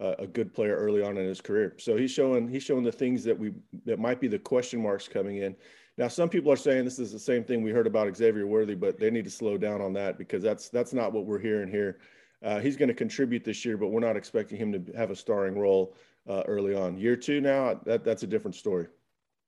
a 0.00 0.26
good 0.26 0.54
player 0.54 0.74
early 0.76 1.02
on 1.02 1.18
in 1.18 1.26
his 1.26 1.42
career. 1.42 1.74
So 1.78 1.94
he's 1.94 2.10
showing 2.10 2.48
he's 2.48 2.62
showing 2.62 2.84
the 2.84 2.92
things 2.92 3.22
that 3.24 3.38
we 3.38 3.52
that 3.84 3.98
might 3.98 4.18
be 4.18 4.28
the 4.28 4.38
question 4.38 4.82
marks 4.82 5.06
coming 5.06 5.38
in. 5.38 5.54
Now 5.98 6.08
some 6.08 6.30
people 6.30 6.50
are 6.50 6.56
saying 6.56 6.84
this 6.84 6.98
is 6.98 7.12
the 7.12 7.18
same 7.18 7.44
thing 7.44 7.62
we 7.62 7.70
heard 7.70 7.86
about 7.86 8.16
Xavier 8.16 8.46
Worthy, 8.46 8.74
but 8.74 8.98
they 8.98 9.10
need 9.10 9.24
to 9.24 9.30
slow 9.30 9.58
down 9.58 9.82
on 9.82 9.92
that 9.92 10.16
because 10.16 10.42
that's 10.42 10.70
that's 10.70 10.94
not 10.94 11.12
what 11.12 11.26
we're 11.26 11.38
hearing 11.38 11.70
here. 11.70 11.98
Uh, 12.42 12.58
he's 12.58 12.76
going 12.78 12.88
to 12.88 12.94
contribute 12.94 13.44
this 13.44 13.62
year, 13.66 13.76
but 13.76 13.88
we're 13.88 14.00
not 14.00 14.16
expecting 14.16 14.56
him 14.56 14.72
to 14.72 14.92
have 14.96 15.10
a 15.10 15.16
starring 15.16 15.58
role 15.58 15.94
uh, 16.26 16.42
early 16.46 16.74
on. 16.74 16.96
Year 16.96 17.16
two 17.16 17.42
now, 17.42 17.78
that 17.84 18.02
that's 18.02 18.22
a 18.22 18.26
different 18.26 18.54
story. 18.54 18.86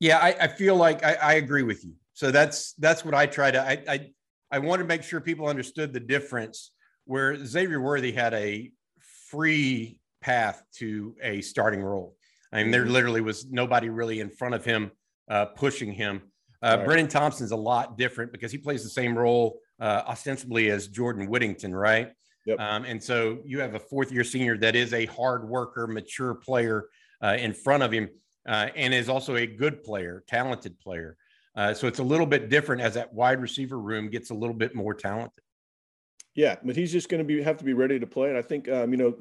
Yeah, 0.01 0.19
I, 0.19 0.37
I 0.41 0.49
feel 0.49 0.77
like 0.77 1.03
I, 1.03 1.15
I, 1.15 1.33
agree 1.35 1.63
with 1.63 1.85
you. 1.85 1.95
So 2.13 2.31
that's 2.31 2.75
that's 2.75 3.05
what 3.05 3.15
I 3.15 3.25
try 3.25 3.51
to. 3.51 3.63
I, 3.63 3.83
I 3.89 4.11
I 4.51 4.59
want 4.59 4.81
to 4.81 4.87
make 4.87 5.03
sure 5.03 5.21
people 5.21 5.47
understood 5.47 5.95
the 5.95 6.01
difference 6.01 6.73
where 7.05 7.45
Xavier 7.45 7.81
Worthy 7.81 8.13
had 8.13 8.35
a 8.35 8.71
free 9.29 9.99
path 10.21 10.63
to 10.75 11.17
a 11.23 11.41
starting 11.41 11.83
role. 11.83 12.15
I 12.53 12.63
mean, 12.63 12.71
there 12.71 12.83
mm-hmm. 12.83 12.93
literally 12.93 13.21
was 13.21 13.47
nobody 13.51 13.89
really 13.89 14.21
in 14.21 14.31
front 14.31 14.55
of 14.55 14.65
him 14.65 14.91
uh, 15.31 15.47
pushing 15.47 15.93
him. 15.93 16.23
Uh, 16.63 16.77
right. 16.77 16.85
Brennan 16.85 17.09
Thompson's 17.09 17.51
a 17.51 17.57
lot 17.57 17.99
different 17.99 18.31
because 18.31 18.53
he 18.53 18.59
plays 18.59 18.83
the 18.83 18.91
same 18.91 19.17
role 19.17 19.59
uh, 19.81 20.03
ostensibly 20.07 20.71
as 20.71 20.87
Jordan 20.89 21.29
Whittington, 21.29 21.75
right? 21.75 22.13
Yep. 22.47 22.61
Um, 22.61 22.85
and 22.85 23.03
so 23.03 23.39
you 23.45 23.61
have 23.61 23.75
a 23.75 23.79
fourth 23.79 24.13
year 24.13 24.25
senior 24.25 24.57
that 24.59 24.77
is 24.77 24.93
a 24.93 25.07
hard 25.07 25.49
worker, 25.49 25.87
mature 25.87 26.35
player 26.35 26.87
uh, 27.23 27.37
in 27.39 27.53
front 27.53 27.83
of 27.83 27.93
him 27.93 28.11
uh, 28.47 28.69
and 28.77 28.93
is 28.93 29.09
also 29.09 29.37
a 29.37 29.47
good 29.47 29.83
player, 29.83 30.25
talented 30.29 30.79
player. 30.79 31.17
Uh, 31.55 31.75
so 31.75 31.87
it's 31.87 31.99
a 31.99 32.03
little 32.03 32.27
bit 32.27 32.49
different 32.49 32.83
as 32.83 32.95
that 32.95 33.13
wide 33.13 33.41
receiver 33.41 33.79
room 33.79 34.09
gets 34.09 34.31
a 34.31 34.35
little 34.35 34.55
bit 34.55 34.75
more 34.75 34.95
talented. 34.95 35.43
Yeah, 36.35 36.57
but 36.65 36.77
he's 36.77 36.93
just 36.93 37.09
going 37.09 37.19
to 37.19 37.25
be 37.25 37.43
have 37.43 37.59
to 37.59 37.65
be 37.65 37.75
ready 37.75 37.99
to 37.99 38.07
play. 38.07 38.29
And 38.29 38.39
I 38.39 38.43
think 38.43 38.69
um, 38.69 38.91
you 38.93 38.97
know 38.97 39.15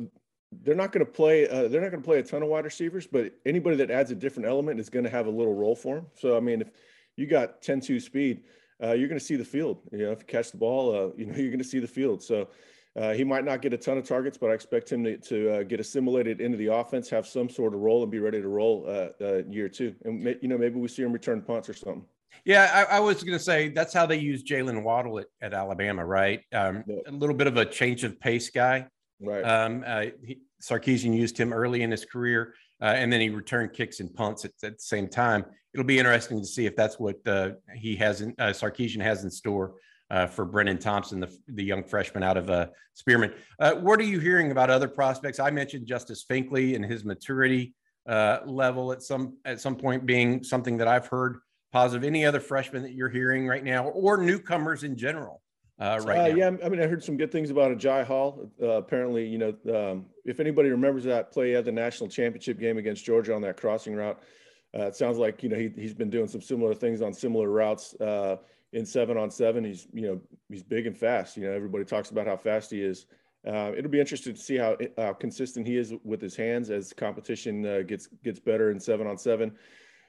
they're 0.63 0.75
not 0.75 0.91
going 0.91 1.05
to 1.05 1.11
play. 1.11 1.47
Uh, 1.47 1.67
they're 1.67 1.81
not 1.81 1.91
going 1.91 2.01
to 2.01 2.07
play 2.07 2.19
a 2.19 2.23
ton 2.23 2.43
of 2.43 2.49
wide 2.49 2.65
receivers, 2.65 3.07
but 3.07 3.33
anybody 3.45 3.75
that 3.77 3.91
adds 3.91 4.11
a 4.11 4.15
different 4.15 4.47
element 4.47 4.79
is 4.79 4.89
going 4.89 5.03
to 5.03 5.09
have 5.09 5.27
a 5.27 5.29
little 5.29 5.53
role 5.53 5.75
for 5.75 5.97
him. 5.97 6.05
So 6.15 6.37
I 6.37 6.39
mean, 6.39 6.61
if 6.61 6.69
you 7.17 7.27
got 7.27 7.61
10-2 7.61 8.01
speed, 8.01 8.43
uh, 8.81 8.93
you're 8.93 9.07
going 9.07 9.19
to 9.19 9.25
see 9.25 9.35
the 9.35 9.45
field. 9.45 9.79
You 9.91 10.05
know, 10.05 10.11
if 10.11 10.19
you 10.19 10.25
catch 10.25 10.51
the 10.51 10.57
ball, 10.57 10.95
uh, 10.95 11.09
you 11.17 11.25
know 11.25 11.35
you're 11.37 11.49
going 11.49 11.59
to 11.59 11.65
see 11.65 11.79
the 11.79 11.87
field. 11.87 12.21
So. 12.23 12.49
Uh, 12.93 13.13
he 13.13 13.23
might 13.23 13.45
not 13.45 13.61
get 13.61 13.71
a 13.71 13.77
ton 13.77 13.97
of 13.97 14.05
targets, 14.05 14.37
but 14.37 14.49
I 14.49 14.53
expect 14.53 14.91
him 14.91 15.05
to, 15.05 15.17
to 15.17 15.49
uh, 15.49 15.63
get 15.63 15.79
assimilated 15.79 16.41
into 16.41 16.57
the 16.57 16.67
offense, 16.67 17.09
have 17.09 17.25
some 17.25 17.49
sort 17.49 17.73
of 17.73 17.79
role, 17.79 18.03
and 18.03 18.11
be 18.11 18.19
ready 18.19 18.41
to 18.41 18.49
roll 18.49 18.85
uh, 18.85 19.43
year 19.49 19.69
two. 19.69 19.95
And 20.03 20.21
you 20.41 20.49
know, 20.49 20.57
maybe 20.57 20.77
we 20.77 20.89
see 20.89 21.01
him 21.01 21.13
return 21.13 21.41
punts 21.41 21.69
or 21.69 21.73
something. 21.73 22.03
Yeah, 22.45 22.85
I, 22.89 22.97
I 22.97 22.99
was 22.99 23.23
going 23.23 23.37
to 23.37 23.43
say 23.43 23.69
that's 23.69 23.93
how 23.93 24.05
they 24.05 24.17
use 24.17 24.43
Jaylen 24.43 24.83
Waddle 24.83 25.19
at, 25.19 25.27
at 25.41 25.53
Alabama, 25.53 26.05
right? 26.05 26.41
Um, 26.53 26.83
yeah. 26.87 26.97
A 27.07 27.11
little 27.11 27.35
bit 27.35 27.47
of 27.47 27.57
a 27.57 27.65
change 27.65 28.03
of 28.03 28.19
pace 28.19 28.49
guy. 28.49 28.87
Right. 29.21 29.43
Um, 29.43 29.83
uh, 29.85 30.05
he, 30.25 30.39
Sarkisian 30.61 31.15
used 31.15 31.37
him 31.37 31.53
early 31.53 31.83
in 31.83 31.91
his 31.91 32.05
career, 32.05 32.53
uh, 32.81 32.85
and 32.85 33.11
then 33.11 33.21
he 33.21 33.29
returned 33.29 33.73
kicks 33.73 33.99
and 33.99 34.13
punts 34.13 34.45
at, 34.45 34.51
at, 34.63 34.77
the 34.77 34.83
same 34.83 35.07
time. 35.07 35.45
It'll 35.73 35.85
be 35.85 35.99
interesting 35.99 36.39
to 36.39 36.45
see 36.45 36.65
if 36.65 36.75
that's 36.75 36.99
what 36.99 37.15
uh, 37.27 37.51
he 37.75 37.95
has 37.97 38.21
in 38.21 38.35
uh, 38.39 38.47
Sarkisian 38.47 39.01
has 39.01 39.23
in 39.23 39.31
store 39.31 39.75
uh, 40.09 40.27
for 40.27 40.45
Brennan 40.45 40.77
Thompson, 40.77 41.19
the, 41.19 41.35
the 41.47 41.63
young 41.63 41.83
freshman 41.83 42.21
out 42.21 42.37
of 42.37 42.49
uh, 42.49 42.67
Spearman. 42.95 43.33
Uh, 43.59 43.75
what 43.75 43.99
are 43.99 44.03
you 44.03 44.19
hearing 44.19 44.51
about 44.51 44.69
other 44.69 44.87
prospects? 44.87 45.39
I 45.39 45.51
mentioned 45.51 45.87
Justice 45.87 46.25
Finkley 46.29 46.75
and 46.75 46.83
his 46.83 47.05
maturity 47.05 47.73
uh, 48.07 48.39
level 48.45 48.91
at 48.91 49.01
some 49.03 49.37
at 49.45 49.61
some 49.61 49.75
point 49.75 50.05
being 50.05 50.43
something 50.43 50.77
that 50.77 50.87
I've 50.87 51.07
heard 51.07 51.37
positive. 51.71 52.03
Any 52.03 52.25
other 52.25 52.39
freshmen 52.39 52.83
that 52.83 52.93
you're 52.93 53.09
hearing 53.09 53.47
right 53.47 53.63
now, 53.63 53.87
or 53.89 54.17
newcomers 54.17 54.83
in 54.83 54.95
general? 54.95 55.41
Uh, 55.79 55.99
right 56.05 56.31
uh, 56.31 56.35
yeah, 56.35 56.51
I 56.63 56.69
mean, 56.69 56.81
I 56.81 56.85
heard 56.85 57.03
some 57.03 57.17
good 57.17 57.31
things 57.31 57.49
about 57.49 57.75
Agiye 57.75 58.05
Hall. 58.05 58.51
apparently, 58.61 59.25
you 59.25 59.39
know, 59.39 59.55
um, 59.73 60.05
if 60.25 60.39
anybody 60.39 60.69
remembers 60.69 61.03
that 61.05 61.31
play 61.31 61.55
at 61.55 61.65
the 61.65 61.71
national 61.71 62.09
championship 62.09 62.59
game 62.59 62.77
against 62.77 63.03
Georgia 63.03 63.33
on 63.33 63.41
that 63.41 63.57
crossing 63.57 63.95
route, 63.95 64.21
it 64.73 64.95
sounds 64.95 65.17
like 65.17 65.41
you 65.41 65.49
know 65.49 65.57
he, 65.57 65.71
he's 65.75 65.93
been 65.93 66.09
doing 66.09 66.27
some 66.27 66.41
similar 66.41 66.75
things 66.75 67.01
on 67.01 67.13
similar 67.13 67.49
routes 67.49 67.95
in 68.73 68.85
seven 68.85 69.17
on 69.17 69.29
seven. 69.29 69.63
He's 69.63 69.87
you 69.93 70.01
know 70.03 70.21
he's 70.49 70.63
big 70.63 70.87
and 70.87 70.97
fast. 70.97 71.37
You 71.37 71.43
know 71.43 71.51
everybody 71.51 71.85
talks 71.85 72.11
about 72.11 72.27
how 72.27 72.37
fast 72.37 72.71
he 72.71 72.81
is. 72.81 73.05
Uh, 73.45 73.71
it'll 73.75 73.89
be 73.89 73.99
interesting 73.99 74.35
to 74.35 74.39
see 74.39 74.55
how 74.55 74.77
uh, 74.97 75.13
consistent 75.13 75.65
he 75.65 75.75
is 75.75 75.93
with 76.03 76.21
his 76.21 76.35
hands 76.35 76.69
as 76.69 76.93
competition 76.93 77.65
uh, 77.65 77.81
gets 77.81 78.07
gets 78.23 78.39
better 78.39 78.71
in 78.71 78.79
seven 78.79 79.07
on 79.07 79.17
seven. 79.17 79.51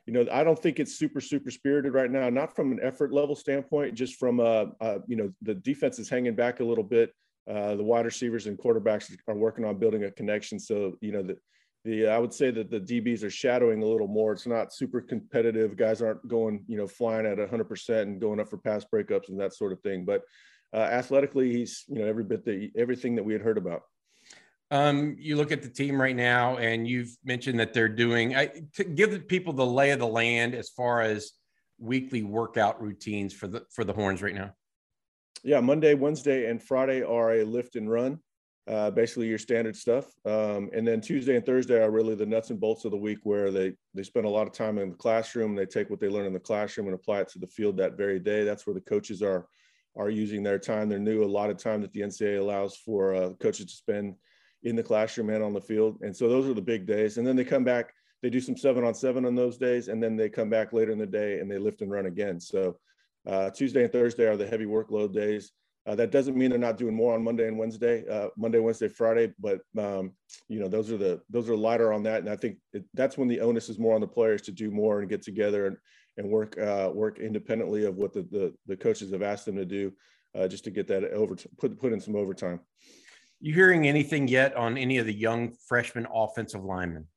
You 0.07 0.13
know, 0.13 0.27
I 0.33 0.43
don't 0.43 0.61
think 0.61 0.81
it's 0.81 0.99
super 0.99 1.21
super 1.21 1.51
spirited 1.51 1.95
right 1.95 2.11
now. 2.11 2.29
Not 2.29 2.57
from 2.57 2.73
an 2.73 2.81
effort 2.83 3.13
level 3.13 3.37
standpoint, 3.37 3.95
just 3.95 4.17
from 4.17 4.41
uh, 4.41 4.67
uh 4.81 4.99
you 5.07 5.17
know 5.17 5.33
the 5.43 5.55
defense 5.55 5.99
is 5.99 6.09
hanging 6.09 6.35
back 6.35 6.61
a 6.61 6.65
little 6.65 6.85
bit. 6.85 7.15
Uh, 7.49 7.75
the 7.75 7.83
wide 7.83 8.05
receivers 8.05 8.47
and 8.47 8.59
quarterbacks 8.59 9.15
are 9.29 9.35
working 9.35 9.65
on 9.65 9.79
building 9.79 10.05
a 10.05 10.11
connection. 10.11 10.59
So 10.59 10.97
you 11.01 11.13
know 11.13 11.23
the 11.23 11.37
the 11.85 12.09
I 12.09 12.19
would 12.19 12.33
say 12.33 12.51
that 12.51 12.71
the 12.71 12.81
DBs 12.81 13.23
are 13.25 13.31
shadowing 13.31 13.83
a 13.83 13.87
little 13.87 14.09
more. 14.09 14.33
It's 14.33 14.47
not 14.47 14.73
super 14.73 15.01
competitive. 15.01 15.77
Guys 15.77 16.03
aren't 16.03 16.27
going, 16.29 16.65
you 16.69 16.77
know, 16.77 16.87
flying 16.87 17.27
at 17.27 17.39
100% 17.39 18.03
and 18.03 18.21
going 18.21 18.39
up 18.39 18.49
for 18.49 18.59
pass 18.59 18.85
breakups 18.85 19.29
and 19.29 19.41
that 19.41 19.55
sort 19.55 19.73
of 19.73 19.81
thing. 19.81 20.05
But 20.05 20.23
uh, 20.73 20.79
athletically, 20.79 21.53
he's 21.53 21.85
you 21.89 21.99
know 21.99 22.07
every 22.07 22.25
bit 22.25 22.45
the 22.45 22.71
everything 22.77 23.17
that 23.17 23.25
we 23.25 23.33
had 23.33 23.43
heard 23.43 23.59
about. 23.59 23.83
Um, 24.73 25.17
you 25.19 25.37
look 25.37 25.53
at 25.53 25.63
the 25.63 25.69
team 25.69 26.01
right 26.01 26.17
now, 26.17 26.57
and 26.57 26.89
you've 26.89 27.15
mentioned 27.25 27.61
that 27.61 27.73
they're 27.73 27.89
doing. 27.89 28.35
I, 28.35 28.51
to 28.75 28.85
give 28.85 29.29
people 29.29 29.53
the 29.53 29.65
lay 29.67 29.91
of 29.91 30.01
the 30.01 30.07
land 30.07 30.55
as 30.55 30.71
far 30.71 31.03
as 31.03 31.33
weekly 31.79 32.23
workout 32.23 32.81
routines 32.83 33.33
for 33.33 33.47
the 33.47 33.65
for 33.71 33.85
the 33.85 33.93
horns 33.93 34.23
right 34.23 34.35
now. 34.35 34.55
Yeah, 35.45 35.61
Monday, 35.61 35.95
Wednesday, 35.95 36.49
and 36.49 36.61
Friday 36.61 37.03
are 37.03 37.35
a 37.35 37.45
lift 37.45 37.77
and 37.77 37.91
run 37.91 38.19
uh, 38.69 38.91
basically 38.91 39.27
your 39.27 39.39
standard 39.39 39.77
stuff. 39.77 40.07
Um, 40.25 40.71
and 40.73 40.87
then 40.87 41.01
Tuesday 41.01 41.37
and 41.37 41.45
Thursday 41.45 41.83
are 41.83 41.91
really 41.91 42.15
the 42.15 42.27
nuts 42.27 42.51
and 42.51 42.61
bolts 42.61 42.85
of 42.85 42.93
the 42.93 42.97
week 42.97 43.19
where 43.25 43.51
they, 43.51 43.73
they 43.95 44.03
spend 44.03 44.27
a 44.27 44.31
lot 44.31 44.47
of 44.47 44.53
time 44.53 44.79
in 44.79 44.91
the 44.91 44.97
classroom. 44.97 45.55
They 45.55 45.67
take 45.67 45.91
what 45.91 46.01
they 46.01 46.09
learn 46.09 46.27
in 46.27 46.33
the 46.33 46.41
classroom 46.41 46.87
and 46.87 46.95
apply 46.95 47.21
it 47.21 47.29
to 47.31 47.39
the 47.39 47.47
field 47.47 47.77
that 47.79 47.97
very 47.97 48.21
day. 48.21 48.45
That's 48.45 48.67
where 48.67 48.75
the 48.75 48.81
coaches 48.81 49.21
are, 49.21 49.47
are 49.97 50.11
using 50.11 50.43
their 50.43 50.59
time. 50.59 50.89
They're 50.89 50.99
new 50.99 51.25
a 51.25 51.27
lot 51.27 51.51
of 51.51 51.57
time 51.57 51.81
that 51.83 51.93
the 51.93 52.03
NCAA 52.03 52.39
allows 52.39 52.77
for 52.77 53.15
uh, 53.15 53.31
coaches 53.41 53.67
to 53.67 53.73
spend 53.73 54.15
in 54.65 54.77
the 54.77 54.83
classroom 54.83 55.31
and 55.31 55.43
on 55.43 55.53
the 55.53 55.61
field. 55.61 55.99
And 56.03 56.17
so 56.17 56.29
those 56.29 56.47
are 56.47 56.55
the 56.55 56.63
big 56.63 56.87
days. 56.87 57.19
And 57.19 57.27
then 57.27 57.37
they 57.37 57.45
come 57.45 57.65
back, 57.65 57.93
they 58.23 58.31
do 58.31 58.41
some 58.41 58.57
seven 58.57 58.85
on 58.85 58.95
seven 58.95 59.25
on 59.25 59.35
those 59.35 59.59
days. 59.59 59.89
And 59.89 60.03
then 60.03 60.17
they 60.17 60.29
come 60.29 60.51
back 60.51 60.73
later 60.73 60.93
in 60.93 60.99
the 60.99 61.07
day 61.07 61.41
and 61.41 61.51
they 61.51 61.59
lift 61.59 61.83
and 61.83 61.91
run 61.91 62.07
again. 62.07 62.41
So 62.41 62.77
uh, 63.27 63.51
Tuesday 63.51 63.85
and 63.85 63.93
Thursday 63.93 64.27
are 64.27 64.37
the 64.37 64.47
heavy 64.47 64.67
workload 64.67 65.13
days. 65.13 65.53
Uh, 65.85 65.97
that 65.97 66.13
doesn't 66.13 66.37
mean 66.37 66.51
they're 66.51 66.59
not 66.61 66.79
doing 66.79 66.95
more 66.95 67.15
on 67.15 67.25
Monday 67.25 67.49
and 67.49 67.59
Wednesday, 67.59 68.05
uh, 68.09 68.29
Monday, 68.37 68.61
Wednesday, 68.61 68.87
Friday, 68.87 69.33
but 69.41 69.63
um, 69.77 70.13
you 70.49 70.61
know 70.61 70.69
those 70.69 70.93
are 70.93 70.97
the 70.97 71.21
those 71.29 71.51
are 71.51 71.57
lighter 71.57 71.93
on 71.93 72.05
that, 72.05 72.21
and 72.21 72.31
I 72.31 72.37
think 72.37 72.59
it, 72.73 72.85
that's 72.95 73.19
when 73.19 73.27
the 73.27 73.41
onus 73.41 73.69
is 73.69 73.81
more 73.81 73.97
on 73.97 74.01
the 74.01 74.07
players 74.07 74.43
to 74.43 74.53
do 74.53 74.71
more 74.71 75.01
and 75.01 75.09
get 75.09 75.23
together 75.23 75.67
and 75.67 75.77
and 76.19 76.29
work 76.29 76.57
uh, 76.59 76.91
work 76.93 77.19
independently 77.19 77.85
of 77.85 77.97
what 77.97 78.13
the, 78.13 78.23
the, 78.31 78.55
the 78.67 78.77
coaches 78.77 79.11
have 79.11 79.23
asked 79.23 79.47
them 79.47 79.57
to 79.57 79.65
do, 79.65 79.93
uh, 80.37 80.47
just 80.47 80.63
to 80.65 80.71
get 80.71 80.87
that 80.87 81.05
over 81.05 81.37
put 81.59 81.77
put 81.81 81.93
in 81.93 82.01
some 82.01 82.15
overtime. 82.15 82.61
You 83.43 83.53
hearing 83.53 83.89
anything 83.89 84.29
yet 84.29 84.55
on 84.55 84.79
any 84.79 84.99
of 84.99 85.07
the 85.07 85.13
young 85.13 85.53
freshman 85.67 86.07
offensive 86.15 86.63
linemen? 86.63 87.09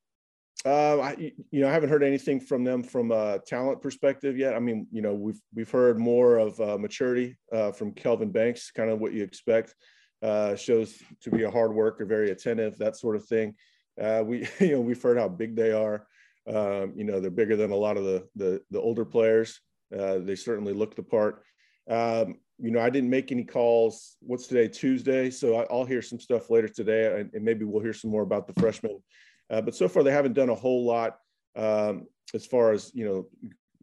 Uh, 0.66 1.00
I, 1.00 1.32
you 1.52 1.62
know, 1.62 1.68
I 1.68 1.72
haven't 1.72 1.90
heard 1.90 2.02
anything 2.02 2.40
from 2.40 2.64
them 2.64 2.82
from 2.82 3.12
a 3.12 3.38
talent 3.46 3.80
perspective 3.80 4.36
yet. 4.36 4.56
I 4.56 4.60
mean, 4.60 4.88
you 4.92 5.04
know, 5.04 5.14
we've 5.14 5.40
we've 5.54 5.70
heard 5.70 6.00
more 6.00 6.38
of 6.38 6.60
uh, 6.60 6.80
maturity 6.80 7.38
uh, 7.54 7.72
from 7.72 7.92
Kelvin 7.92 8.32
Banks, 8.32 8.72
kind 8.72 8.90
of 8.90 9.00
what 9.00 9.14
you 9.14 9.24
expect. 9.24 9.76
Uh, 10.24 10.56
shows 10.56 10.96
to 11.22 11.30
be 11.30 11.44
a 11.44 11.52
hard 11.52 11.72
worker, 11.72 12.06
very 12.06 12.32
attentive, 12.32 12.76
that 12.80 12.98
sort 12.98 13.16
of 13.16 13.24
thing. 13.28 13.54
Uh, 14.02 14.24
we, 14.26 14.48
you 14.60 14.72
know, 14.72 14.82
we've 14.82 15.04
heard 15.04 15.20
how 15.20 15.28
big 15.28 15.56
they 15.56 15.74
are. 15.74 16.08
Um, 16.48 16.94
you 16.96 17.04
know, 17.04 17.20
they're 17.20 17.30
bigger 17.30 17.56
than 17.56 17.70
a 17.70 17.76
lot 17.76 17.98
of 17.98 18.04
the 18.04 18.28
the, 18.36 18.62
the 18.72 18.82
older 18.82 19.06
players. 19.06 19.62
Uh, 19.96 20.18
they 20.18 20.36
certainly 20.36 20.74
look 20.74 20.96
the 20.96 21.04
part. 21.04 21.44
Um, 21.88 22.38
you 22.58 22.72
know, 22.72 22.80
I 22.80 22.90
didn't 22.90 23.10
make 23.10 23.32
any 23.32 23.44
calls. 23.44 24.18
What's 24.22 24.48
today? 24.48 24.68
Tuesday. 24.68 25.30
So 25.30 25.58
I, 25.58 25.74
will 25.74 25.86
hear 25.86 26.02
some 26.02 26.20
stuff 26.20 26.50
later 26.50 26.68
today, 26.68 27.28
and, 27.34 27.44
maybe 27.44 27.66
we'll 27.66 27.84
hear 27.84 27.94
some 27.94 28.12
more 28.12 28.24
about 28.24 28.48
the 28.48 28.60
freshmen 28.60 29.02
uh, 29.50 29.62
but 29.62 29.76
so 29.76 29.88
far, 29.88 30.04
they 30.04 30.12
haven't 30.12 30.34
done 30.34 30.50
a 30.50 30.56
whole 30.56 30.86
lot 30.86 31.20
um, 31.56 32.08
as 32.34 32.46
far 32.46 32.72
as 32.72 32.92
you 32.94 33.06
know 33.06 33.28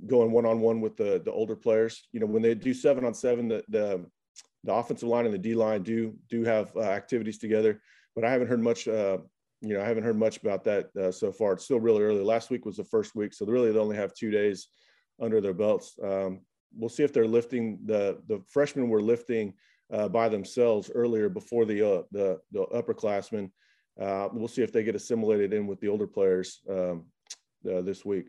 going 0.06 0.32
one 0.32 0.44
on 0.44 0.60
one 0.60 0.80
with 0.80 0.96
the 0.96 1.22
the 1.24 1.30
older 1.30 1.56
players. 1.56 2.08
You 2.12 2.20
know, 2.20 2.26
when 2.26 2.42
they 2.42 2.54
do 2.54 2.74
seven 2.74 3.04
on 3.04 3.14
seven, 3.14 3.48
the 3.48 3.62
the, 3.68 4.04
the 4.64 4.74
offensive 4.74 5.08
line 5.08 5.24
and 5.24 5.34
the 5.34 5.38
D 5.38 5.54
line 5.54 5.82
do 5.82 6.14
do 6.28 6.44
have 6.44 6.74
uh, 6.76 6.80
activities 6.80 7.38
together. 7.38 7.80
But 8.14 8.24
I 8.24 8.30
haven't 8.30 8.48
heard 8.48 8.62
much. 8.62 8.88
Uh, 8.88 9.18
you 9.60 9.74
know, 9.74 9.80
I 9.80 9.86
haven't 9.86 10.02
heard 10.02 10.18
much 10.18 10.38
about 10.38 10.64
that 10.64 10.90
uh, 10.96 11.12
so 11.12 11.30
far. 11.30 11.52
It's 11.52 11.64
still 11.64 11.78
really 11.78 12.02
early. 12.02 12.22
Last 12.22 12.50
week 12.50 12.66
was 12.66 12.76
the 12.76 12.84
first 12.84 13.14
week, 13.14 13.32
so 13.32 13.46
really 13.46 13.70
they 13.70 13.78
only 13.78 13.96
have 13.96 14.12
two 14.12 14.32
days 14.32 14.66
under 15.20 15.40
their 15.40 15.54
belts. 15.54 15.96
Um, 16.02 16.40
we'll 16.76 16.88
see 16.88 17.02
if 17.02 17.12
they're 17.12 17.26
lifting 17.26 17.78
the 17.84 18.20
the 18.28 18.40
freshmen 18.48 18.88
were 18.88 19.02
lifting 19.02 19.54
uh, 19.92 20.08
by 20.08 20.28
themselves 20.28 20.90
earlier 20.94 21.28
before 21.28 21.64
the 21.64 21.80
uh, 21.80 22.02
the 22.12 22.40
the 22.52 22.64
upperclassmen 22.66 23.50
uh, 24.00 24.28
we'll 24.32 24.48
see 24.48 24.62
if 24.62 24.72
they 24.72 24.82
get 24.82 24.94
assimilated 24.94 25.52
in 25.52 25.66
with 25.66 25.80
the 25.80 25.88
older 25.88 26.06
players 26.06 26.60
um, 26.68 27.04
uh, 27.70 27.82
this 27.82 28.04
week. 28.04 28.28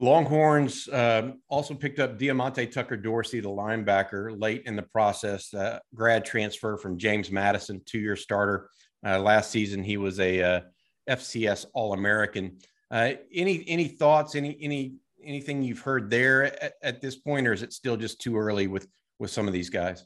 Longhorns 0.00 0.88
uh, 0.88 1.32
also 1.48 1.74
picked 1.74 2.00
up 2.00 2.18
Diamonte 2.18 2.70
Tucker 2.72 2.96
Dorsey, 2.96 3.40
the 3.40 3.48
linebacker, 3.48 4.34
late 4.40 4.62
in 4.66 4.74
the 4.74 4.82
process. 4.82 5.54
Uh, 5.54 5.78
grad 5.94 6.24
transfer 6.24 6.76
from 6.76 6.98
James 6.98 7.30
Madison, 7.30 7.80
two-year 7.86 8.16
starter. 8.16 8.68
Uh, 9.06 9.20
last 9.20 9.50
season, 9.50 9.82
he 9.82 9.96
was 9.96 10.18
a 10.18 10.42
uh, 10.42 10.60
FCS 11.08 11.66
All 11.74 11.92
American. 11.92 12.58
Uh, 12.90 13.12
any 13.32 13.64
any 13.68 13.88
thoughts? 13.88 14.34
Any 14.34 14.56
any 14.60 14.94
anything 15.24 15.62
you've 15.62 15.80
heard 15.80 16.10
there 16.10 16.62
at, 16.62 16.74
at, 16.82 17.00
this 17.00 17.16
point, 17.16 17.46
or 17.46 17.52
is 17.52 17.62
it 17.62 17.72
still 17.72 17.96
just 17.96 18.20
too 18.20 18.36
early 18.36 18.66
with 18.66 18.86
with 19.18 19.30
some 19.30 19.46
of 19.46 19.52
these 19.52 19.70
guys? 19.70 20.04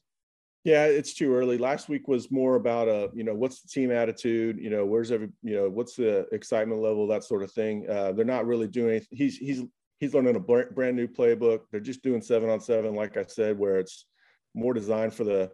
Yeah, 0.64 0.84
it's 0.86 1.14
too 1.14 1.32
early. 1.34 1.58
Last 1.58 1.88
week 1.88 2.08
was 2.08 2.30
more 2.30 2.56
about 2.56 2.88
uh, 2.88 3.08
you 3.14 3.22
know, 3.22 3.34
what's 3.34 3.60
the 3.60 3.68
team 3.68 3.92
attitude? 3.92 4.58
You 4.58 4.70
know, 4.70 4.84
where's 4.84 5.12
every, 5.12 5.28
you 5.42 5.54
know, 5.54 5.68
what's 5.68 5.94
the 5.94 6.26
excitement 6.32 6.80
level, 6.80 7.06
that 7.06 7.22
sort 7.22 7.42
of 7.42 7.52
thing. 7.52 7.88
Uh, 7.88 8.12
they're 8.12 8.24
not 8.24 8.46
really 8.46 8.66
doing. 8.66 8.90
Anything. 8.90 9.16
He's 9.16 9.36
he's 9.36 9.62
he's 9.98 10.14
learning 10.14 10.36
a 10.36 10.40
brand 10.40 10.96
new 10.96 11.08
playbook. 11.08 11.60
They're 11.70 11.80
just 11.80 12.02
doing 12.02 12.22
seven 12.22 12.50
on 12.50 12.60
seven, 12.60 12.94
like 12.94 13.16
I 13.16 13.24
said, 13.26 13.58
where 13.58 13.78
it's 13.78 14.06
more 14.54 14.74
designed 14.74 15.14
for 15.14 15.24
the 15.24 15.50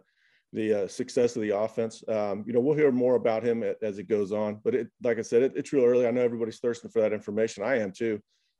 the 0.53 0.83
uh, 0.83 0.87
success 0.87 1.35
of 1.35 1.41
the 1.41 1.57
offense. 1.57 2.03
Um, 2.07 2.43
you 2.45 2.53
know, 2.53 2.59
we'll 2.59 2.77
hear 2.77 2.91
more 2.91 3.15
about 3.15 3.43
him 3.43 3.63
as 3.81 3.97
it 3.97 4.07
goes 4.07 4.31
on. 4.31 4.59
But 4.63 4.75
it, 4.75 4.87
like 5.01 5.17
I 5.17 5.23
said, 5.23 5.41
it, 5.41 5.53
it's 5.55 5.73
real 5.73 5.83
early. 5.83 6.05
I 6.05 6.11
know 6.11 6.21
everybody's 6.21 6.59
thirsting 6.59 6.91
for 6.91 7.01
that 7.01 7.11
information. 7.11 7.63
I 7.63 7.79
am 7.79 7.91
too. 7.91 8.19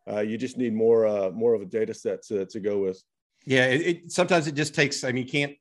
Uh, 0.09 0.21
you 0.21 0.37
just 0.37 0.57
need 0.57 0.73
more 0.73 1.05
uh, 1.05 1.29
more 1.29 1.53
of 1.53 1.61
a 1.61 1.65
data 1.65 1.93
set 1.93 2.23
to 2.23 2.45
to 2.47 2.59
go 2.59 2.79
with. 2.79 3.01
Yeah, 3.45 3.65
it, 3.65 3.81
it, 3.81 4.11
sometimes 4.11 4.47
it 4.47 4.55
just 4.55 4.73
takes. 4.73 5.03
I 5.03 5.11
mean, 5.11 5.25
you 5.25 5.31
can't 5.31 5.53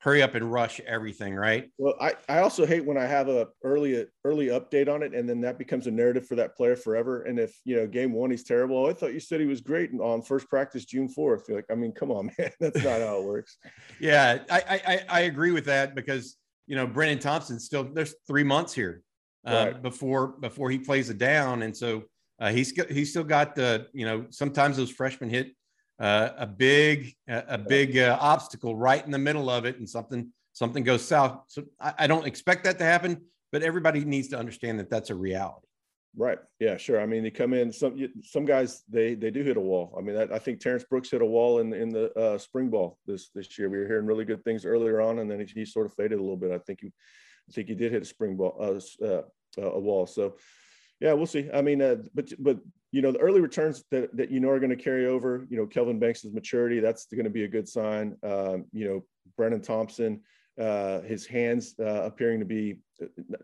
hurry 0.00 0.22
up 0.22 0.34
and 0.34 0.52
rush 0.52 0.80
everything, 0.80 1.34
right? 1.34 1.70
Well, 1.78 1.94
I, 2.00 2.14
I 2.28 2.38
also 2.38 2.66
hate 2.66 2.84
when 2.84 2.96
I 2.96 3.06
have 3.06 3.28
a 3.28 3.48
early 3.64 4.06
early 4.24 4.48
update 4.48 4.88
on 4.88 5.02
it, 5.02 5.14
and 5.14 5.28
then 5.28 5.40
that 5.40 5.58
becomes 5.58 5.86
a 5.86 5.90
narrative 5.90 6.26
for 6.26 6.36
that 6.36 6.56
player 6.56 6.76
forever. 6.76 7.22
And 7.22 7.38
if 7.38 7.58
you 7.64 7.76
know 7.76 7.86
game 7.86 8.12
one 8.12 8.30
he's 8.30 8.44
terrible, 8.44 8.76
oh, 8.76 8.88
I 8.88 8.92
thought 8.92 9.14
you 9.14 9.20
said 9.20 9.40
he 9.40 9.46
was 9.46 9.60
great 9.60 9.90
on 10.00 10.22
first 10.22 10.48
practice 10.48 10.84
June 10.84 11.08
fourth. 11.08 11.44
You're 11.48 11.58
like, 11.58 11.66
I 11.70 11.74
mean, 11.74 11.92
come 11.92 12.10
on, 12.10 12.26
man, 12.38 12.50
that's 12.60 12.84
not 12.84 13.00
how 13.00 13.20
it 13.20 13.24
works. 13.24 13.56
yeah, 14.00 14.38
I, 14.50 14.80
I 14.86 15.00
I 15.08 15.20
agree 15.20 15.52
with 15.52 15.64
that 15.66 15.94
because 15.94 16.36
you 16.66 16.76
know, 16.76 16.86
Brennan 16.86 17.18
Thompson 17.18 17.58
still 17.58 17.84
there's 17.84 18.14
three 18.26 18.44
months 18.44 18.72
here 18.72 19.02
uh, 19.46 19.70
right. 19.72 19.82
before 19.82 20.28
before 20.28 20.70
he 20.70 20.78
plays 20.78 21.10
it 21.10 21.18
down, 21.18 21.62
and 21.62 21.76
so 21.76 22.02
uh, 22.40 22.50
he's 22.50 22.70
he's 22.90 23.10
still 23.10 23.24
got 23.24 23.54
the 23.54 23.86
you 23.92 24.04
know 24.04 24.26
sometimes 24.30 24.76
those 24.76 24.90
freshmen 24.90 25.30
hit 25.30 25.55
uh, 25.98 26.30
a 26.36 26.46
big 26.46 27.14
a 27.28 27.58
big 27.58 27.98
uh, 27.98 28.18
obstacle 28.20 28.76
right 28.76 29.04
in 29.04 29.10
the 29.10 29.18
middle 29.18 29.48
of 29.48 29.64
it, 29.64 29.78
and 29.78 29.88
something 29.88 30.32
something 30.52 30.84
goes 30.84 31.06
south. 31.06 31.40
So 31.48 31.64
I, 31.80 31.94
I 32.00 32.06
don't 32.06 32.26
expect 32.26 32.64
that 32.64 32.78
to 32.78 32.84
happen, 32.84 33.22
but 33.52 33.62
everybody 33.62 34.04
needs 34.04 34.28
to 34.28 34.38
understand 34.38 34.78
that 34.80 34.90
that's 34.90 35.10
a 35.10 35.14
reality. 35.14 35.66
Right. 36.18 36.38
Yeah. 36.60 36.78
Sure. 36.78 36.98
I 36.98 37.04
mean, 37.04 37.22
they 37.22 37.30
come 37.30 37.52
in. 37.52 37.70
Some 37.70 37.94
some 38.22 38.46
guys 38.46 38.82
they 38.88 39.14
they 39.14 39.30
do 39.30 39.42
hit 39.42 39.58
a 39.58 39.60
wall. 39.60 39.94
I 39.98 40.00
mean, 40.00 40.16
I, 40.16 40.36
I 40.36 40.38
think 40.38 40.60
Terrance 40.60 40.84
Brooks 40.84 41.10
hit 41.10 41.20
a 41.20 41.26
wall 41.26 41.58
in 41.60 41.74
in 41.74 41.90
the 41.90 42.10
uh, 42.18 42.38
spring 42.38 42.70
ball 42.70 42.98
this 43.06 43.28
this 43.34 43.58
year. 43.58 43.68
We 43.68 43.78
were 43.78 43.86
hearing 43.86 44.06
really 44.06 44.24
good 44.24 44.42
things 44.42 44.64
earlier 44.64 45.02
on, 45.02 45.18
and 45.18 45.30
then 45.30 45.40
he, 45.40 45.46
he 45.46 45.64
sort 45.66 45.84
of 45.84 45.92
faded 45.92 46.18
a 46.18 46.22
little 46.22 46.38
bit. 46.38 46.52
I 46.52 46.58
think 46.58 46.80
he, 46.80 46.88
I 46.88 47.52
think 47.52 47.68
he 47.68 47.74
did 47.74 47.92
hit 47.92 48.02
a 48.02 48.06
spring 48.06 48.34
ball, 48.34 48.56
uh, 48.58 49.04
uh, 49.04 49.22
a 49.60 49.78
wall. 49.78 50.06
So, 50.06 50.36
yeah, 51.00 51.12
we'll 51.12 51.26
see. 51.26 51.48
I 51.52 51.62
mean, 51.62 51.82
uh, 51.82 51.96
but 52.14 52.32
but 52.38 52.58
you 52.92 53.02
know, 53.02 53.12
the 53.12 53.18
early 53.18 53.40
returns 53.40 53.84
that 53.90 54.16
that 54.16 54.30
you 54.30 54.40
know 54.40 54.48
are 54.48 54.60
going 54.60 54.76
to 54.76 54.82
carry 54.82 55.06
over. 55.06 55.46
You 55.48 55.56
know, 55.56 55.66
Kelvin 55.66 55.98
Banks's 55.98 56.32
maturity. 56.32 56.80
That's 56.80 57.06
going 57.06 57.24
to 57.24 57.30
be 57.30 57.44
a 57.44 57.48
good 57.48 57.68
sign. 57.68 58.16
Um, 58.22 58.64
you 58.72 58.88
know, 58.88 59.04
Brennan 59.36 59.62
Thompson 59.62 60.22
uh, 60.60 61.02
his 61.02 61.26
hands 61.26 61.74
uh, 61.78 62.02
appearing 62.04 62.40
to 62.40 62.46
be 62.46 62.78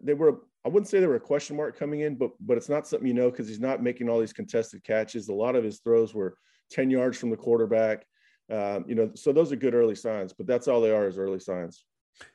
they 0.02 0.14
were 0.14 0.40
I 0.64 0.68
wouldn't 0.68 0.88
say 0.88 1.00
they 1.00 1.06
were 1.06 1.16
a 1.16 1.20
question 1.20 1.56
mark 1.56 1.78
coming 1.78 2.00
in, 2.00 2.14
but 2.14 2.30
but 2.40 2.56
it's 2.56 2.68
not 2.68 2.86
something 2.86 3.06
you 3.06 3.14
know 3.14 3.30
because 3.30 3.48
he's 3.48 3.60
not 3.60 3.82
making 3.82 4.08
all 4.08 4.20
these 4.20 4.32
contested 4.32 4.82
catches. 4.84 5.28
A 5.28 5.34
lot 5.34 5.56
of 5.56 5.64
his 5.64 5.80
throws 5.80 6.14
were 6.14 6.36
10 6.70 6.90
yards 6.90 7.18
from 7.18 7.30
the 7.30 7.36
quarterback. 7.36 8.06
Um, 8.50 8.84
you 8.88 8.94
know, 8.94 9.10
so 9.14 9.32
those 9.32 9.52
are 9.52 9.56
good 9.56 9.74
early 9.74 9.94
signs, 9.94 10.32
but 10.32 10.46
that's 10.46 10.68
all 10.68 10.80
they 10.80 10.90
are 10.90 11.06
is 11.06 11.18
early 11.18 11.38
signs. 11.38 11.84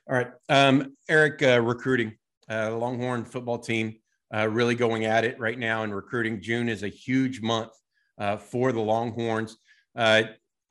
All 0.08 0.16
right, 0.16 0.30
um, 0.48 0.94
Eric, 1.08 1.42
uh, 1.42 1.60
recruiting 1.60 2.16
uh, 2.50 2.76
Longhorn 2.76 3.24
football 3.24 3.58
team 3.58 3.96
uh, 4.34 4.48
really 4.48 4.74
going 4.74 5.04
at 5.04 5.24
it 5.24 5.38
right 5.38 5.58
now 5.58 5.82
in 5.82 5.92
recruiting. 5.92 6.40
June 6.40 6.68
is 6.68 6.82
a 6.82 6.88
huge 6.88 7.40
month 7.40 7.72
uh, 8.18 8.36
for 8.36 8.72
the 8.72 8.80
Longhorns. 8.80 9.56
Uh, 9.96 10.24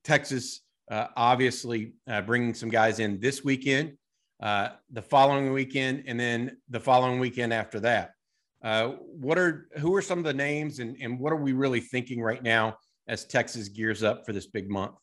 Texas 0.04 0.62
uh, 0.90 1.08
obviously 1.16 1.94
uh, 2.08 2.22
bringing 2.22 2.54
some 2.54 2.70
guys 2.70 3.00
in 3.00 3.20
this 3.20 3.44
weekend, 3.44 3.98
uh, 4.42 4.70
the 4.92 5.02
following 5.02 5.52
weekend, 5.52 6.04
and 6.08 6.20
then 6.20 6.58
the 6.70 6.80
following 6.80 7.20
weekend 7.20 7.52
after 7.54 7.80
that. 7.80 8.12
What 8.62 9.38
are 9.38 9.68
who 9.78 9.96
are 9.96 10.02
some 10.02 10.20
of 10.20 10.26
the 10.26 10.34
names, 10.34 10.80
and, 10.80 10.96
and 11.02 11.20
what 11.20 11.34
are 11.34 11.42
we 11.42 11.54
really 11.54 11.82
thinking 11.82 12.22
right 12.22 12.42
now 12.42 12.78
as 13.08 13.26
Texas 13.26 13.70
gears 13.70 14.04
up 14.04 14.26
for 14.26 14.34
this 14.34 14.48
big 14.48 14.70
month? 14.70 14.96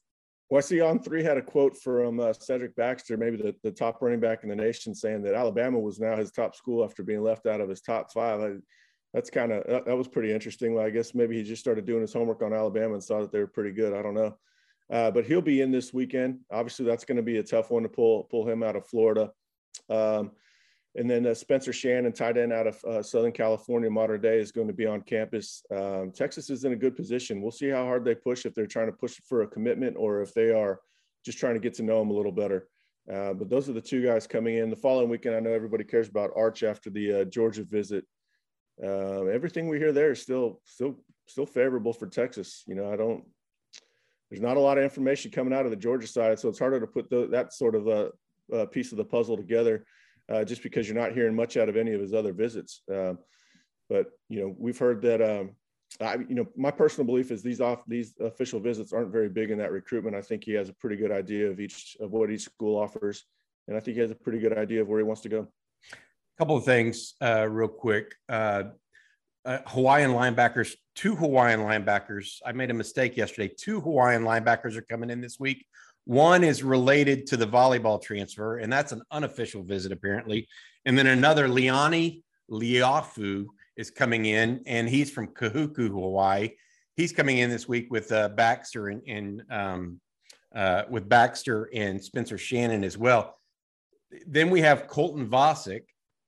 Well, 0.50 0.58
I 0.58 0.60
see 0.60 0.76
On3 0.76 1.22
had 1.22 1.38
a 1.38 1.42
quote 1.42 1.76
from 1.76 2.20
uh, 2.20 2.32
Cedric 2.32 2.76
Baxter, 2.76 3.16
maybe 3.16 3.36
the, 3.38 3.54
the 3.62 3.70
top 3.70 4.02
running 4.02 4.20
back 4.20 4.42
in 4.42 4.50
the 4.50 4.56
nation, 4.56 4.94
saying 4.94 5.22
that 5.22 5.34
Alabama 5.34 5.78
was 5.78 5.98
now 5.98 6.16
his 6.16 6.30
top 6.30 6.54
school 6.54 6.84
after 6.84 7.02
being 7.02 7.22
left 7.22 7.46
out 7.46 7.60
of 7.60 7.68
his 7.68 7.80
top 7.80 8.12
five. 8.12 8.40
I, 8.40 8.52
that's 9.14 9.30
kind 9.30 9.52
of 9.52 9.64
that, 9.68 9.86
that 9.86 9.96
was 9.96 10.08
pretty 10.08 10.32
interesting. 10.32 10.78
I 10.78 10.90
guess 10.90 11.14
maybe 11.14 11.36
he 11.36 11.44
just 11.44 11.62
started 11.62 11.86
doing 11.86 12.02
his 12.02 12.12
homework 12.12 12.42
on 12.42 12.52
Alabama 12.52 12.94
and 12.94 13.02
saw 13.02 13.20
that 13.20 13.32
they 13.32 13.38
were 13.38 13.46
pretty 13.46 13.70
good. 13.70 13.94
I 13.94 14.02
don't 14.02 14.14
know. 14.14 14.36
Uh, 14.92 15.10
but 15.10 15.24
he'll 15.24 15.40
be 15.40 15.62
in 15.62 15.70
this 15.70 15.94
weekend. 15.94 16.40
Obviously, 16.50 16.84
that's 16.84 17.04
going 17.04 17.16
to 17.16 17.22
be 17.22 17.38
a 17.38 17.42
tough 17.42 17.70
one 17.70 17.84
to 17.84 17.88
pull 17.88 18.24
pull 18.24 18.46
him 18.46 18.62
out 18.62 18.76
of 18.76 18.86
Florida. 18.86 19.30
Um, 19.88 20.32
and 20.96 21.10
then 21.10 21.26
uh, 21.26 21.34
Spencer 21.34 21.72
Shannon, 21.72 22.12
tight 22.12 22.36
end 22.36 22.52
out 22.52 22.66
of 22.66 22.84
uh, 22.84 23.02
Southern 23.02 23.32
California, 23.32 23.90
Mater 23.90 24.18
Dei, 24.18 24.38
is 24.38 24.52
going 24.52 24.68
to 24.68 24.72
be 24.72 24.86
on 24.86 25.02
campus. 25.02 25.62
Um, 25.74 26.12
Texas 26.14 26.50
is 26.50 26.64
in 26.64 26.72
a 26.72 26.76
good 26.76 26.96
position. 26.96 27.42
We'll 27.42 27.50
see 27.50 27.68
how 27.68 27.84
hard 27.84 28.04
they 28.04 28.14
push 28.14 28.46
if 28.46 28.54
they're 28.54 28.66
trying 28.66 28.86
to 28.86 28.92
push 28.92 29.20
for 29.28 29.42
a 29.42 29.48
commitment 29.48 29.96
or 29.98 30.22
if 30.22 30.32
they 30.34 30.50
are 30.50 30.80
just 31.24 31.38
trying 31.38 31.54
to 31.54 31.60
get 31.60 31.74
to 31.74 31.82
know 31.82 32.00
him 32.00 32.10
a 32.10 32.14
little 32.14 32.32
better. 32.32 32.68
Uh, 33.12 33.34
but 33.34 33.50
those 33.50 33.68
are 33.68 33.72
the 33.72 33.80
two 33.80 34.02
guys 34.02 34.26
coming 34.26 34.56
in. 34.56 34.70
The 34.70 34.76
following 34.76 35.08
weekend, 35.08 35.34
I 35.34 35.40
know 35.40 35.52
everybody 35.52 35.84
cares 35.84 36.08
about 36.08 36.30
Arch 36.36 36.62
after 36.62 36.90
the 36.90 37.20
uh, 37.20 37.24
Georgia 37.24 37.64
visit. 37.64 38.04
Uh, 38.82 39.24
everything 39.26 39.68
we 39.68 39.78
hear 39.78 39.92
there 39.92 40.12
is 40.12 40.22
still 40.22 40.60
still 40.64 40.96
still 41.26 41.46
favorable 41.46 41.92
for 41.92 42.06
Texas. 42.06 42.64
You 42.66 42.74
know, 42.74 42.92
I 42.92 42.96
don't 42.96 43.24
there's 44.30 44.42
not 44.42 44.56
a 44.56 44.60
lot 44.60 44.78
of 44.78 44.84
information 44.84 45.30
coming 45.30 45.52
out 45.52 45.64
of 45.64 45.70
the 45.70 45.76
Georgia 45.76 46.06
side, 46.06 46.38
so 46.38 46.48
it's 46.48 46.58
harder 46.58 46.80
to 46.80 46.86
put 46.86 47.08
the, 47.10 47.28
that 47.28 47.52
sort 47.52 47.74
of 47.74 47.86
a, 47.86 48.10
a, 48.52 48.66
piece 48.66 48.90
of 48.90 48.98
the 48.98 49.04
puzzle 49.04 49.36
together, 49.36 49.84
uh, 50.32 50.44
just 50.44 50.62
because 50.62 50.88
you're 50.88 50.98
not 50.98 51.12
hearing 51.12 51.34
much 51.34 51.56
out 51.56 51.68
of 51.68 51.76
any 51.76 51.92
of 51.92 52.00
his 52.00 52.14
other 52.14 52.32
visits. 52.32 52.82
Um, 52.92 53.18
but 53.88 54.06
you 54.28 54.40
know, 54.40 54.54
we've 54.58 54.78
heard 54.78 55.02
that. 55.02 55.22
Um, 55.22 55.50
I, 56.00 56.16
you 56.16 56.34
know, 56.34 56.46
my 56.56 56.72
personal 56.72 57.06
belief 57.06 57.30
is 57.30 57.42
these 57.42 57.60
off 57.60 57.82
these 57.86 58.14
official 58.20 58.58
visits 58.58 58.92
aren't 58.92 59.12
very 59.12 59.28
big 59.28 59.50
in 59.50 59.58
that 59.58 59.70
recruitment. 59.70 60.16
I 60.16 60.22
think 60.22 60.42
he 60.44 60.52
has 60.52 60.68
a 60.68 60.72
pretty 60.74 60.96
good 60.96 61.12
idea 61.12 61.48
of 61.48 61.60
each 61.60 61.96
of 62.00 62.10
what 62.10 62.30
each 62.30 62.42
school 62.42 62.76
offers, 62.76 63.24
and 63.68 63.76
I 63.76 63.80
think 63.80 63.96
he 63.96 64.00
has 64.00 64.10
a 64.10 64.16
pretty 64.16 64.38
good 64.38 64.56
idea 64.56 64.82
of 64.82 64.88
where 64.88 64.98
he 64.98 65.04
wants 65.04 65.22
to 65.22 65.28
go. 65.28 65.48
A 65.92 66.38
couple 66.38 66.56
of 66.56 66.64
things, 66.64 67.14
uh, 67.20 67.46
real 67.48 67.68
quick. 67.68 68.14
Uh, 68.28 68.64
uh, 69.44 69.58
Hawaiian 69.66 70.12
linebackers, 70.12 70.74
two 70.94 71.14
Hawaiian 71.14 71.60
linebackers. 71.60 72.40
I 72.44 72.52
made 72.52 72.70
a 72.70 72.74
mistake 72.74 73.16
yesterday. 73.16 73.52
Two 73.56 73.80
Hawaiian 73.80 74.22
linebackers 74.22 74.76
are 74.76 74.82
coming 74.82 75.10
in 75.10 75.20
this 75.20 75.38
week. 75.38 75.66
One 76.04 76.44
is 76.44 76.62
related 76.62 77.26
to 77.28 77.36
the 77.36 77.46
volleyball 77.46 78.00
transfer, 78.00 78.58
and 78.58 78.72
that's 78.72 78.92
an 78.92 79.02
unofficial 79.10 79.62
visit 79.62 79.92
apparently. 79.92 80.46
And 80.84 80.98
then 80.98 81.06
another, 81.06 81.48
Liona 81.48 82.22
Lefau, 82.50 83.46
is 83.76 83.90
coming 83.90 84.26
in, 84.26 84.62
and 84.66 84.88
he's 84.88 85.10
from 85.10 85.28
Kahuku, 85.28 85.88
Hawaii. 85.88 86.50
He's 86.96 87.12
coming 87.12 87.38
in 87.38 87.50
this 87.50 87.66
week 87.66 87.90
with 87.90 88.12
uh, 88.12 88.28
Baxter 88.30 88.88
and, 88.88 89.02
and 89.08 89.42
um, 89.50 90.00
uh, 90.54 90.84
with 90.88 91.08
Baxter 91.08 91.68
and 91.74 92.02
Spencer 92.02 92.38
Shannon 92.38 92.84
as 92.84 92.96
well. 92.96 93.36
Then 94.26 94.50
we 94.50 94.60
have 94.60 94.86
Colton 94.86 95.28
Vasek, 95.28 95.82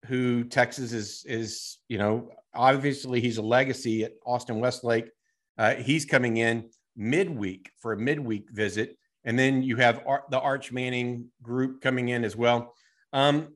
who 0.07 0.45
Texas 0.45 0.93
is 0.93 1.25
is 1.27 1.79
you 1.89 1.99
know 1.99 2.31
obviously 2.55 3.21
he's 3.21 3.39
a 3.39 3.43
legacy 3.43 4.05
at 4.05 4.13
Austin 4.25 4.59
Westlake. 4.59 5.11
Uh, 5.59 5.75
he's 5.75 6.05
coming 6.05 6.39
in 6.39 6.69
midweek 6.97 7.71
for 7.81 7.93
a 7.93 7.97
midweek 7.97 8.51
visit, 8.51 8.97
and 9.27 9.39
then 9.39 9.63
you 9.63 9.77
have 9.77 10.01
Ar- 10.07 10.25
the 10.31 10.41
Arch 10.41 10.73
Manning 10.73 11.27
group 11.43 11.83
coming 11.83 12.09
in 12.09 12.25
as 12.25 12.37
well. 12.37 12.75
Um, 13.13 13.49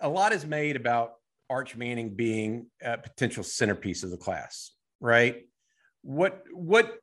a 0.00 0.08
lot 0.08 0.32
is 0.32 0.46
made 0.46 0.76
about 0.76 1.14
Arch 1.50 1.74
Manning 1.74 2.14
being 2.14 2.66
a 2.82 2.98
potential 2.98 3.42
centerpiece 3.42 4.04
of 4.04 4.10
the 4.10 4.18
class, 4.18 4.70
right? 5.00 5.46
What 6.02 6.44
what 6.52 6.98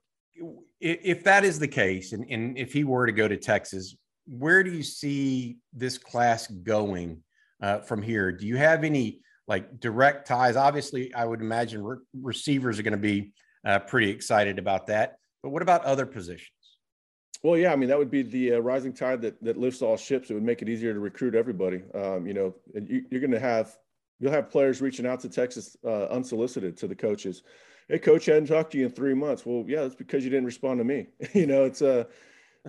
if 0.80 1.23
that 1.23 1.43
is 1.43 1.60
the 1.60 1.67
case, 1.67 2.13
and, 2.13 2.25
and 2.30 2.58
if 2.58 2.71
he 2.71 2.84
were 2.84 3.06
to 3.06 3.12
go 3.12 3.28
to 3.28 3.38
Texas, 3.38 3.95
where 4.28 4.63
do 4.63 4.71
you 4.71 4.84
see 4.84 5.58
this 5.73 5.97
class 5.97 6.47
going 6.47 7.23
uh, 7.62 7.80
from 7.80 8.01
here? 8.01 8.32
Do 8.32 8.45
you 8.45 8.58
have 8.58 8.84
any 8.84 9.21
like 9.47 9.80
direct 9.80 10.28
ties? 10.28 10.56
Obviously, 10.56 11.13
I 11.13 11.25
would 11.25 11.41
imagine 11.41 11.84
re- 11.84 11.97
receivers 12.21 12.80
are 12.80 12.84
going 12.84 12.91
to 12.91 12.97
be 12.97 13.34
uh, 13.65 13.80
pretty 13.80 14.10
excited 14.12 14.60
about 14.60 14.88
that. 14.88 15.17
But 15.41 15.49
what 15.49 15.62
about 15.62 15.86
other 15.86 16.06
positions? 16.06 16.54
Well, 17.45 17.60
yeah, 17.60 17.71
I 17.71 17.75
mean 17.75 17.89
that 17.89 17.99
would 17.99 18.10
be 18.10 18.23
the 18.23 18.53
uh, 18.53 18.58
rising 18.58 18.91
tide 18.91 19.21
that 19.21 19.39
that 19.43 19.55
lifts 19.55 19.84
all 19.84 19.97
ships. 19.97 20.31
It 20.31 20.34
would 20.34 20.41
make 20.41 20.63
it 20.63 20.67
easier 20.67 20.95
to 20.95 20.99
recruit 20.99 21.36
everybody. 21.36 21.84
Um, 21.93 22.25
you 22.25 22.34
know, 22.34 22.55
you, 22.73 23.05
are 23.13 23.19
going 23.19 23.29
to 23.29 23.39
have 23.39 23.77
you'll 24.19 24.31
have 24.31 24.49
players 24.49 24.81
reaching 24.81 25.05
out 25.05 25.19
to 25.19 25.29
Texas 25.29 25.77
uh, 25.86 26.08
unsolicited 26.08 26.75
to 26.77 26.88
the 26.88 26.95
coaches. 26.95 27.43
Hey, 27.88 27.99
coach, 27.99 28.27
I 28.29 28.34
hadn't 28.34 28.47
talked 28.47 28.71
to 28.71 28.79
you 28.79 28.86
in 28.86 28.91
three 28.91 29.13
months. 29.13 29.45
Well, 29.45 29.63
yeah, 29.67 29.81
that's 29.81 29.93
because 29.93 30.23
you 30.23 30.31
didn't 30.31 30.47
respond 30.47 30.79
to 30.79 30.84
me. 30.84 31.05
you 31.34 31.45
know, 31.45 31.65
it's 31.65 31.84
a 31.84 31.99
uh, 31.99 32.03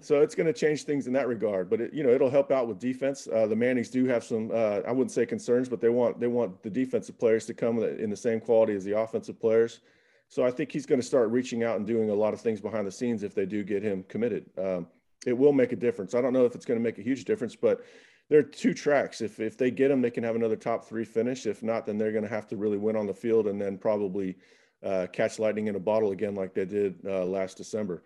so 0.02 0.20
it's 0.20 0.34
going 0.34 0.46
to 0.46 0.52
change 0.52 0.82
things 0.82 1.06
in 1.06 1.14
that 1.14 1.26
regard. 1.26 1.70
But 1.70 1.80
it, 1.80 1.94
you 1.94 2.02
know, 2.02 2.10
it'll 2.10 2.28
help 2.28 2.52
out 2.52 2.68
with 2.68 2.78
defense. 2.78 3.26
Uh, 3.26 3.46
the 3.46 3.56
Mannings 3.56 3.88
do 3.88 4.04
have 4.04 4.24
some, 4.24 4.50
uh, 4.52 4.80
I 4.86 4.92
wouldn't 4.92 5.10
say 5.10 5.24
concerns, 5.24 5.70
but 5.70 5.80
they 5.80 5.88
want 5.88 6.20
they 6.20 6.26
want 6.26 6.62
the 6.62 6.68
defensive 6.68 7.18
players 7.18 7.46
to 7.46 7.54
come 7.54 7.82
in 7.82 8.10
the 8.10 8.16
same 8.16 8.40
quality 8.40 8.74
as 8.74 8.84
the 8.84 8.98
offensive 8.98 9.40
players. 9.40 9.80
So 10.28 10.44
I 10.44 10.50
think 10.50 10.72
he's 10.72 10.86
going 10.86 11.00
to 11.00 11.06
start 11.06 11.30
reaching 11.30 11.62
out 11.62 11.76
and 11.76 11.86
doing 11.86 12.10
a 12.10 12.14
lot 12.14 12.34
of 12.34 12.40
things 12.40 12.60
behind 12.60 12.86
the 12.86 12.92
scenes 12.92 13.22
if 13.22 13.34
they 13.34 13.46
do 13.46 13.62
get 13.62 13.82
him 13.82 14.04
committed. 14.08 14.50
Um, 14.58 14.88
it 15.24 15.36
will 15.36 15.52
make 15.52 15.72
a 15.72 15.76
difference. 15.76 16.14
I 16.14 16.20
don't 16.20 16.32
know 16.32 16.44
if 16.44 16.54
it's 16.54 16.64
going 16.64 16.78
to 16.78 16.84
make 16.84 16.98
a 16.98 17.02
huge 17.02 17.24
difference, 17.24 17.56
but 17.56 17.84
there 18.28 18.40
are 18.40 18.44
two 18.44 18.74
tracks. 18.74 19.20
If 19.20 19.38
if 19.40 19.56
they 19.56 19.70
get 19.70 19.90
him, 19.90 20.02
they 20.02 20.10
can 20.10 20.24
have 20.24 20.36
another 20.36 20.56
top 20.56 20.84
three 20.84 21.04
finish. 21.04 21.46
If 21.46 21.62
not, 21.62 21.86
then 21.86 21.96
they're 21.96 22.12
going 22.12 22.24
to 22.24 22.30
have 22.30 22.46
to 22.48 22.56
really 22.56 22.78
win 22.78 22.96
on 22.96 23.06
the 23.06 23.14
field 23.14 23.46
and 23.46 23.60
then 23.60 23.78
probably 23.78 24.36
uh, 24.82 25.06
catch 25.12 25.38
lightning 25.38 25.68
in 25.68 25.76
a 25.76 25.80
bottle 25.80 26.12
again 26.12 26.34
like 26.34 26.54
they 26.54 26.64
did 26.64 26.98
uh, 27.06 27.24
last 27.24 27.56
December. 27.56 28.02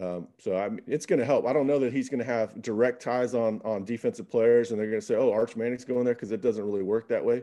Um, 0.00 0.28
so 0.38 0.56
I 0.56 0.68
mean, 0.68 0.82
it's 0.86 1.06
going 1.06 1.18
to 1.18 1.24
help. 1.24 1.46
I 1.46 1.52
don't 1.52 1.66
know 1.66 1.78
that 1.80 1.92
he's 1.92 2.08
going 2.08 2.20
to 2.20 2.24
have 2.24 2.60
direct 2.62 3.02
ties 3.02 3.34
on 3.34 3.60
on 3.64 3.84
defensive 3.84 4.30
players, 4.30 4.70
and 4.70 4.78
they're 4.78 4.88
going 4.88 5.00
to 5.00 5.06
say, 5.06 5.16
"Oh, 5.16 5.32
Arch 5.32 5.56
Manning's 5.56 5.84
going 5.84 6.04
there," 6.04 6.14
because 6.14 6.32
it 6.32 6.40
doesn't 6.40 6.64
really 6.64 6.82
work 6.82 7.08
that 7.08 7.24
way. 7.24 7.42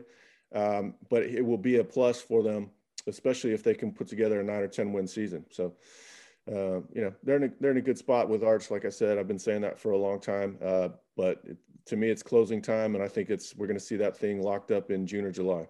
Um, 0.54 0.94
but 1.10 1.24
it 1.24 1.44
will 1.44 1.58
be 1.58 1.76
a 1.76 1.84
plus 1.84 2.22
for 2.22 2.42
them, 2.42 2.70
especially 3.08 3.52
if 3.52 3.62
they 3.62 3.74
can 3.74 3.92
put 3.92 4.08
together 4.08 4.40
a 4.40 4.44
nine 4.44 4.60
or 4.60 4.68
ten 4.68 4.92
win 4.92 5.06
season. 5.06 5.44
So, 5.50 5.74
uh, 6.50 6.80
you 6.92 7.02
know, 7.02 7.12
they're 7.22 7.36
in 7.36 7.44
a, 7.44 7.50
they're 7.60 7.70
in 7.72 7.78
a 7.78 7.82
good 7.82 7.98
spot 7.98 8.28
with 8.28 8.44
Arch. 8.44 8.70
Like 8.70 8.84
I 8.84 8.90
said, 8.90 9.18
I've 9.18 9.28
been 9.28 9.38
saying 9.38 9.62
that 9.62 9.78
for 9.78 9.92
a 9.92 9.98
long 9.98 10.20
time. 10.20 10.58
Uh, 10.62 10.88
but 11.16 11.40
it, 11.44 11.56
to 11.86 11.96
me, 11.96 12.10
it's 12.10 12.22
closing 12.22 12.60
time, 12.62 12.94
and 12.94 13.02
I 13.02 13.08
think 13.08 13.30
it's 13.30 13.56
we're 13.56 13.66
going 13.66 13.78
to 13.78 13.84
see 13.84 13.96
that 13.96 14.16
thing 14.16 14.42
locked 14.42 14.70
up 14.70 14.90
in 14.90 15.06
June 15.06 15.24
or 15.24 15.32
July. 15.32 15.66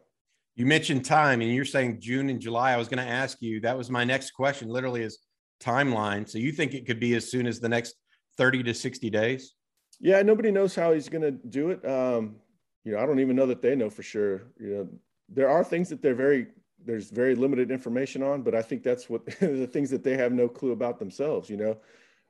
You 0.56 0.66
mentioned 0.66 1.04
time, 1.04 1.40
and 1.40 1.54
you're 1.54 1.64
saying 1.64 2.00
June 2.00 2.28
and 2.28 2.40
July. 2.40 2.72
I 2.72 2.76
was 2.76 2.88
going 2.88 3.04
to 3.04 3.10
ask 3.10 3.40
you. 3.40 3.60
That 3.60 3.78
was 3.78 3.90
my 3.90 4.04
next 4.04 4.32
question. 4.32 4.68
Literally, 4.68 5.02
is 5.02 5.18
timeline. 5.60 6.28
So 6.28 6.38
you 6.38 6.52
think 6.52 6.74
it 6.74 6.86
could 6.86 7.00
be 7.00 7.14
as 7.14 7.30
soon 7.30 7.46
as 7.46 7.60
the 7.60 7.68
next 7.68 7.94
30 8.36 8.62
to 8.64 8.74
60 8.74 9.10
days? 9.10 9.54
Yeah, 10.00 10.22
nobody 10.22 10.50
knows 10.50 10.74
how 10.74 10.92
he's 10.92 11.08
going 11.08 11.22
to 11.22 11.32
do 11.32 11.70
it. 11.70 11.84
Um, 11.88 12.36
you 12.84 12.92
know, 12.92 12.98
I 12.98 13.06
don't 13.06 13.20
even 13.20 13.36
know 13.36 13.46
that 13.46 13.62
they 13.62 13.74
know 13.74 13.90
for 13.90 14.02
sure. 14.02 14.52
You 14.58 14.68
know, 14.68 14.88
there 15.28 15.48
are 15.48 15.64
things 15.64 15.88
that 15.88 16.00
they're 16.00 16.14
very 16.14 16.46
there's 16.84 17.10
very 17.10 17.34
limited 17.34 17.70
information 17.70 18.22
on, 18.22 18.42
but 18.42 18.54
I 18.54 18.62
think 18.62 18.82
that's 18.82 19.08
what 19.10 19.24
the 19.40 19.66
things 19.66 19.90
that 19.90 20.04
they 20.04 20.16
have 20.16 20.32
no 20.32 20.48
clue 20.48 20.72
about 20.72 20.98
themselves. 20.98 21.50
You 21.50 21.56
know, 21.56 21.76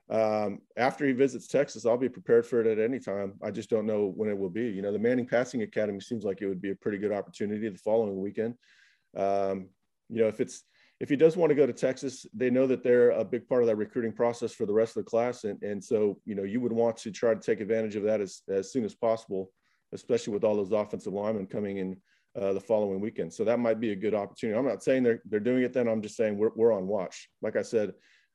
um, 0.09 0.61
after 0.75 1.05
he 1.05 1.13
visits 1.13 1.47
Texas, 1.47 1.85
I'll 1.85 1.97
be 1.97 2.09
prepared 2.09 2.45
for 2.45 2.61
it 2.61 2.67
at 2.67 2.83
any 2.83 2.99
time. 2.99 3.33
I 3.43 3.51
just 3.51 3.69
don't 3.69 3.85
know 3.85 4.11
when 4.15 4.29
it 4.29 4.37
will 4.37 4.49
be. 4.49 4.67
You 4.67 4.81
know, 4.81 4.91
the 4.91 4.99
Manning 4.99 5.27
Passing 5.27 5.61
Academy 5.61 5.99
seems 5.99 6.23
like 6.23 6.41
it 6.41 6.47
would 6.47 6.61
be 6.61 6.71
a 6.71 6.75
pretty 6.75 6.97
good 6.97 7.11
opportunity 7.11 7.69
the 7.69 7.77
following 7.77 8.19
weekend. 8.19 8.55
Um, 9.15 9.69
you 10.09 10.21
know, 10.21 10.27
if 10.27 10.39
it's 10.39 10.63
if 10.99 11.09
he 11.09 11.15
does 11.15 11.37
want 11.37 11.49
to 11.49 11.55
go 11.55 11.65
to 11.65 11.71
Texas, 11.71 12.25
they 12.33 12.49
know 12.49 12.67
that 12.67 12.83
they're 12.83 13.11
a 13.11 13.23
big 13.23 13.47
part 13.47 13.61
of 13.61 13.67
that 13.67 13.77
recruiting 13.77 14.11
process 14.11 14.53
for 14.53 14.65
the 14.65 14.73
rest 14.73 14.97
of 14.97 15.05
the 15.05 15.09
class, 15.09 15.43
and 15.43 15.61
and 15.63 15.83
so 15.83 16.19
you 16.25 16.35
know 16.35 16.43
you 16.43 16.59
would 16.59 16.73
want 16.73 16.97
to 16.97 17.11
try 17.11 17.33
to 17.33 17.39
take 17.39 17.61
advantage 17.61 17.95
of 17.95 18.03
that 18.03 18.19
as 18.19 18.41
as 18.49 18.71
soon 18.71 18.83
as 18.83 18.95
possible, 18.95 19.51
especially 19.93 20.33
with 20.33 20.43
all 20.43 20.55
those 20.55 20.71
offensive 20.71 21.13
linemen 21.13 21.45
coming 21.45 21.77
in 21.77 21.95
uh, 22.39 22.53
the 22.53 22.59
following 22.59 22.99
weekend. 22.99 23.33
So 23.33 23.43
that 23.43 23.59
might 23.59 23.79
be 23.79 23.91
a 23.91 23.95
good 23.95 24.13
opportunity. 24.13 24.57
I'm 24.57 24.67
not 24.67 24.83
saying 24.83 25.03
they're 25.03 25.21
they're 25.25 25.39
doing 25.39 25.63
it. 25.63 25.73
Then 25.73 25.87
I'm 25.87 26.01
just 26.01 26.15
saying 26.15 26.37
we're 26.37 26.51
we're 26.55 26.73
on 26.73 26.87
watch. 26.87 27.29
Like 27.41 27.55
I 27.55 27.61
said, 27.61 27.93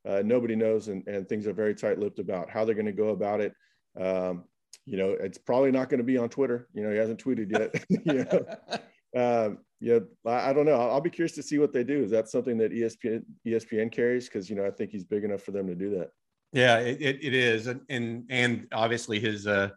uh, 0.09 0.22
nobody 0.24 0.57
knows, 0.57 0.88
and 0.88 1.07
and 1.07 1.28
things 1.28 1.46
are 1.46 1.52
very 1.52 1.74
tight-lipped 1.74 2.18
about 2.18 2.50
how 2.50 2.64
they're 2.64 2.74
going 2.74 2.87
to 2.87 2.92
go 2.92 3.09
about 3.09 3.40
it. 3.40 3.54
Um, 4.00 4.44
you 4.87 4.96
know, 4.96 5.11
it's 5.11 5.38
probably 5.38 5.70
not 5.70 5.88
going 5.88 5.98
to 5.98 6.04
be 6.04 6.18
on 6.18 6.28
Twitter. 6.28 6.68
You 6.74 6.83
know, 6.83 6.90
he 6.90 6.96
hasn't 6.96 7.22
tweeted 7.22 7.50
yet. 7.50 7.85
you 7.88 8.24
know, 8.24 9.46
um, 9.46 9.59
yeah, 9.80 10.00
I, 10.26 10.50
I, 10.50 10.52
don't 10.52 10.66
know. 10.66 10.74
I'll, 10.74 10.92
I'll, 10.92 11.00
be 11.00 11.11
curious 11.11 11.35
to 11.37 11.42
see 11.42 11.59
what 11.59 11.72
they 11.72 11.85
do. 11.85 12.02
Is 12.02 12.11
that 12.11 12.28
something 12.28 12.59
that 12.59 12.72
ESPN 12.72 13.22
ESPN 13.46 13.92
carries? 13.92 14.28
Because 14.28 14.50
you 14.50 14.57
know, 14.57 14.66
I 14.66 14.70
think 14.70 14.90
he's 14.90 15.04
big 15.04 15.24
enough 15.24 15.42
for 15.42 15.52
them 15.52 15.66
to 15.68 15.74
do 15.74 15.90
that. 15.98 16.11
Yeah, 16.52 16.78
it, 16.78 17.00
it 17.00 17.35
is, 17.35 17.66
and 17.66 17.80
and 17.88 18.24
and 18.28 18.68
obviously 18.72 19.20
his 19.20 19.46
uh, 19.46 19.70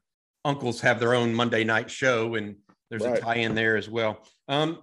uncles 0.45 0.81
have 0.81 0.99
their 0.99 1.13
own 1.13 1.33
Monday 1.33 1.63
night 1.63 1.89
show, 1.89 2.35
and 2.35 2.55
there's 2.89 3.03
right. 3.03 3.17
a 3.17 3.21
tie 3.21 3.35
in 3.35 3.55
there 3.55 3.77
as 3.77 3.89
well. 3.89 4.25
Um, 4.47 4.79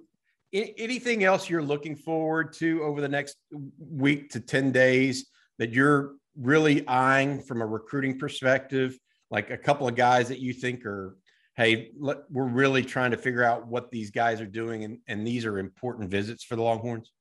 anything 0.55 1.25
else 1.25 1.51
you're 1.51 1.63
looking 1.63 1.97
forward 1.97 2.53
to 2.55 2.83
over 2.83 3.01
the 3.01 3.09
next 3.09 3.37
week 3.79 4.31
to 4.31 4.41
10 4.41 4.71
days 4.71 5.27
that 5.59 5.73
you're 5.73 6.15
really 6.37 6.87
eyeing 6.87 7.41
from 7.41 7.61
a 7.61 7.67
recruiting 7.67 8.19
perspective 8.19 8.99
like 9.31 9.51
a 9.51 9.57
couple 9.57 9.89
of 9.89 9.95
guys 9.95 10.29
that 10.29 10.39
you 10.39 10.53
think 10.53 10.85
are 10.87 11.17
hey 11.57 11.91
let, 11.99 12.19
we're 12.31 12.45
really 12.45 12.83
trying 12.83 13.11
to 13.11 13.17
figure 13.17 13.43
out 13.43 13.67
what 13.67 13.91
these 13.91 14.11
guys 14.11 14.41
are 14.41 14.47
doing 14.47 14.85
and, 14.85 14.99
and 15.09 15.27
these 15.27 15.45
are 15.45 15.59
important 15.59 16.09
visits 16.11 16.45
for 16.45 16.57
the 16.57 16.63
longhorns 16.63 17.13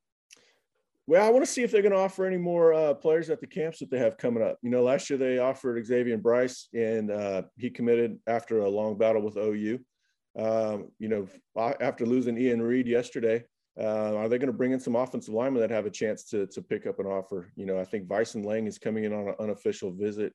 well 1.07 1.25
i 1.25 1.29
want 1.29 1.43
to 1.43 1.51
see 1.51 1.63
if 1.63 1.71
they're 1.71 1.81
going 1.81 1.91
to 1.91 1.97
offer 1.97 2.25
any 2.25 2.37
more 2.37 2.73
uh, 2.73 2.93
players 2.93 3.29
at 3.29 3.39
the 3.39 3.47
camps 3.47 3.79
that 3.79 3.89
they 3.89 3.99
have 3.99 4.17
coming 4.17 4.43
up 4.43 4.57
you 4.61 4.69
know 4.69 4.83
last 4.83 5.09
year 5.09 5.17
they 5.17 5.39
offered 5.39 5.83
xavier 5.85 6.13
and 6.13 6.23
bryce 6.23 6.67
and 6.73 7.09
uh, 7.11 7.41
he 7.57 7.69
committed 7.69 8.19
after 8.27 8.61
a 8.61 8.69
long 8.69 8.97
battle 8.97 9.21
with 9.21 9.37
ou 9.37 9.79
um, 10.37 10.89
you 10.99 11.09
know, 11.09 11.27
after 11.81 12.05
losing 12.05 12.37
Ian 12.37 12.61
Reed 12.61 12.87
yesterday, 12.87 13.43
uh, 13.79 14.15
are 14.15 14.29
they 14.29 14.37
going 14.37 14.47
to 14.47 14.57
bring 14.57 14.71
in 14.71 14.79
some 14.79 14.95
offensive 14.95 15.33
linemen 15.33 15.61
that 15.61 15.71
have 15.71 15.85
a 15.85 15.91
chance 15.91 16.23
to 16.25 16.45
to 16.47 16.61
pick 16.61 16.85
up 16.85 16.99
an 16.99 17.07
offer? 17.07 17.51
You 17.55 17.65
know, 17.65 17.79
I 17.79 17.85
think 17.85 18.07
Vyson 18.07 18.45
Lang 18.45 18.67
is 18.67 18.77
coming 18.77 19.03
in 19.03 19.13
on 19.13 19.27
an 19.27 19.35
unofficial 19.39 19.91
visit. 19.91 20.33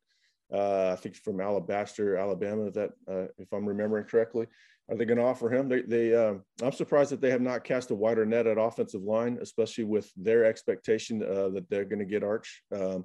Uh, 0.52 0.90
I 0.92 0.96
think 0.96 1.14
from 1.14 1.40
Alabaster, 1.40 2.16
Alabama. 2.16 2.70
That, 2.70 2.90
uh, 3.08 3.26
if 3.38 3.52
I'm 3.52 3.66
remembering 3.66 4.06
correctly, 4.06 4.46
are 4.88 4.96
they 4.96 5.04
going 5.04 5.18
to 5.18 5.24
offer 5.24 5.52
him? 5.52 5.68
They, 5.68 5.82
they 5.82 6.14
um, 6.14 6.42
I'm 6.62 6.72
surprised 6.72 7.10
that 7.10 7.20
they 7.20 7.30
have 7.30 7.42
not 7.42 7.64
cast 7.64 7.90
a 7.90 7.94
wider 7.94 8.24
net 8.24 8.46
at 8.46 8.58
offensive 8.58 9.02
line, 9.02 9.38
especially 9.40 9.84
with 9.84 10.10
their 10.16 10.44
expectation 10.44 11.22
uh, 11.22 11.50
that 11.50 11.68
they're 11.68 11.84
going 11.84 11.98
to 11.98 12.04
get 12.04 12.24
Arch. 12.24 12.62
Um, 12.74 13.04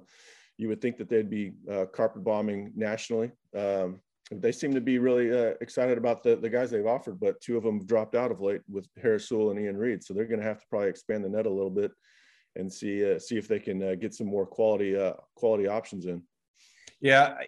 you 0.56 0.68
would 0.68 0.80
think 0.80 0.96
that 0.96 1.08
they'd 1.08 1.30
be 1.30 1.52
uh, 1.70 1.86
carpet 1.86 2.24
bombing 2.24 2.72
nationally. 2.74 3.32
Um, 3.56 4.00
they 4.30 4.52
seem 4.52 4.72
to 4.74 4.80
be 4.80 4.98
really 4.98 5.30
uh, 5.30 5.54
excited 5.60 5.98
about 5.98 6.22
the, 6.22 6.36
the 6.36 6.48
guys 6.48 6.70
they've 6.70 6.86
offered, 6.86 7.20
but 7.20 7.40
two 7.40 7.56
of 7.56 7.62
them 7.62 7.84
dropped 7.84 8.14
out 8.14 8.30
of 8.30 8.40
late 8.40 8.62
with 8.70 8.88
Harris 9.00 9.28
Sewell 9.28 9.50
and 9.50 9.60
Ian 9.60 9.76
Reed. 9.76 10.02
So 10.02 10.14
they're 10.14 10.24
going 10.24 10.40
to 10.40 10.46
have 10.46 10.60
to 10.60 10.66
probably 10.68 10.88
expand 10.88 11.24
the 11.24 11.28
net 11.28 11.46
a 11.46 11.50
little 11.50 11.70
bit 11.70 11.92
and 12.56 12.72
see 12.72 13.14
uh, 13.14 13.18
see 13.18 13.36
if 13.36 13.48
they 13.48 13.58
can 13.58 13.82
uh, 13.82 13.94
get 13.96 14.14
some 14.14 14.26
more 14.26 14.46
quality 14.46 14.96
uh, 14.96 15.14
quality 15.34 15.66
options 15.66 16.06
in. 16.06 16.22
Yeah, 17.00 17.38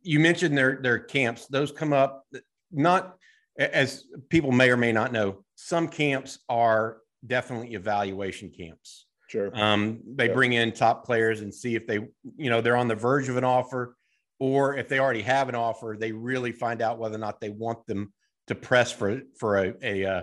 you 0.00 0.20
mentioned 0.20 0.56
their 0.56 0.80
their 0.80 0.98
camps; 0.98 1.46
those 1.48 1.70
come 1.70 1.92
up 1.92 2.24
not 2.70 3.16
as 3.58 4.04
people 4.30 4.52
may 4.52 4.70
or 4.70 4.76
may 4.76 4.92
not 4.92 5.12
know. 5.12 5.44
Some 5.56 5.88
camps 5.88 6.38
are 6.48 6.98
definitely 7.26 7.74
evaluation 7.74 8.50
camps. 8.50 9.06
Sure. 9.28 9.50
Um, 9.54 10.00
they 10.06 10.28
bring 10.28 10.52
in 10.52 10.72
top 10.72 11.06
players 11.06 11.40
and 11.40 11.54
see 11.54 11.74
if 11.74 11.86
they, 11.86 12.00
you 12.36 12.50
know, 12.50 12.60
they're 12.60 12.76
on 12.76 12.88
the 12.88 12.94
verge 12.94 13.28
of 13.28 13.36
an 13.36 13.44
offer 13.44 13.96
or 14.42 14.76
if 14.76 14.88
they 14.88 14.98
already 14.98 15.22
have 15.22 15.48
an 15.48 15.54
offer, 15.54 15.96
they 15.96 16.10
really 16.10 16.50
find 16.50 16.82
out 16.82 16.98
whether 16.98 17.14
or 17.14 17.18
not 17.18 17.40
they 17.40 17.50
want 17.50 17.86
them 17.86 18.12
to 18.48 18.56
press 18.56 18.90
for 18.90 19.20
for 19.38 19.58
a, 19.58 19.74
a, 19.84 20.04
uh, 20.04 20.22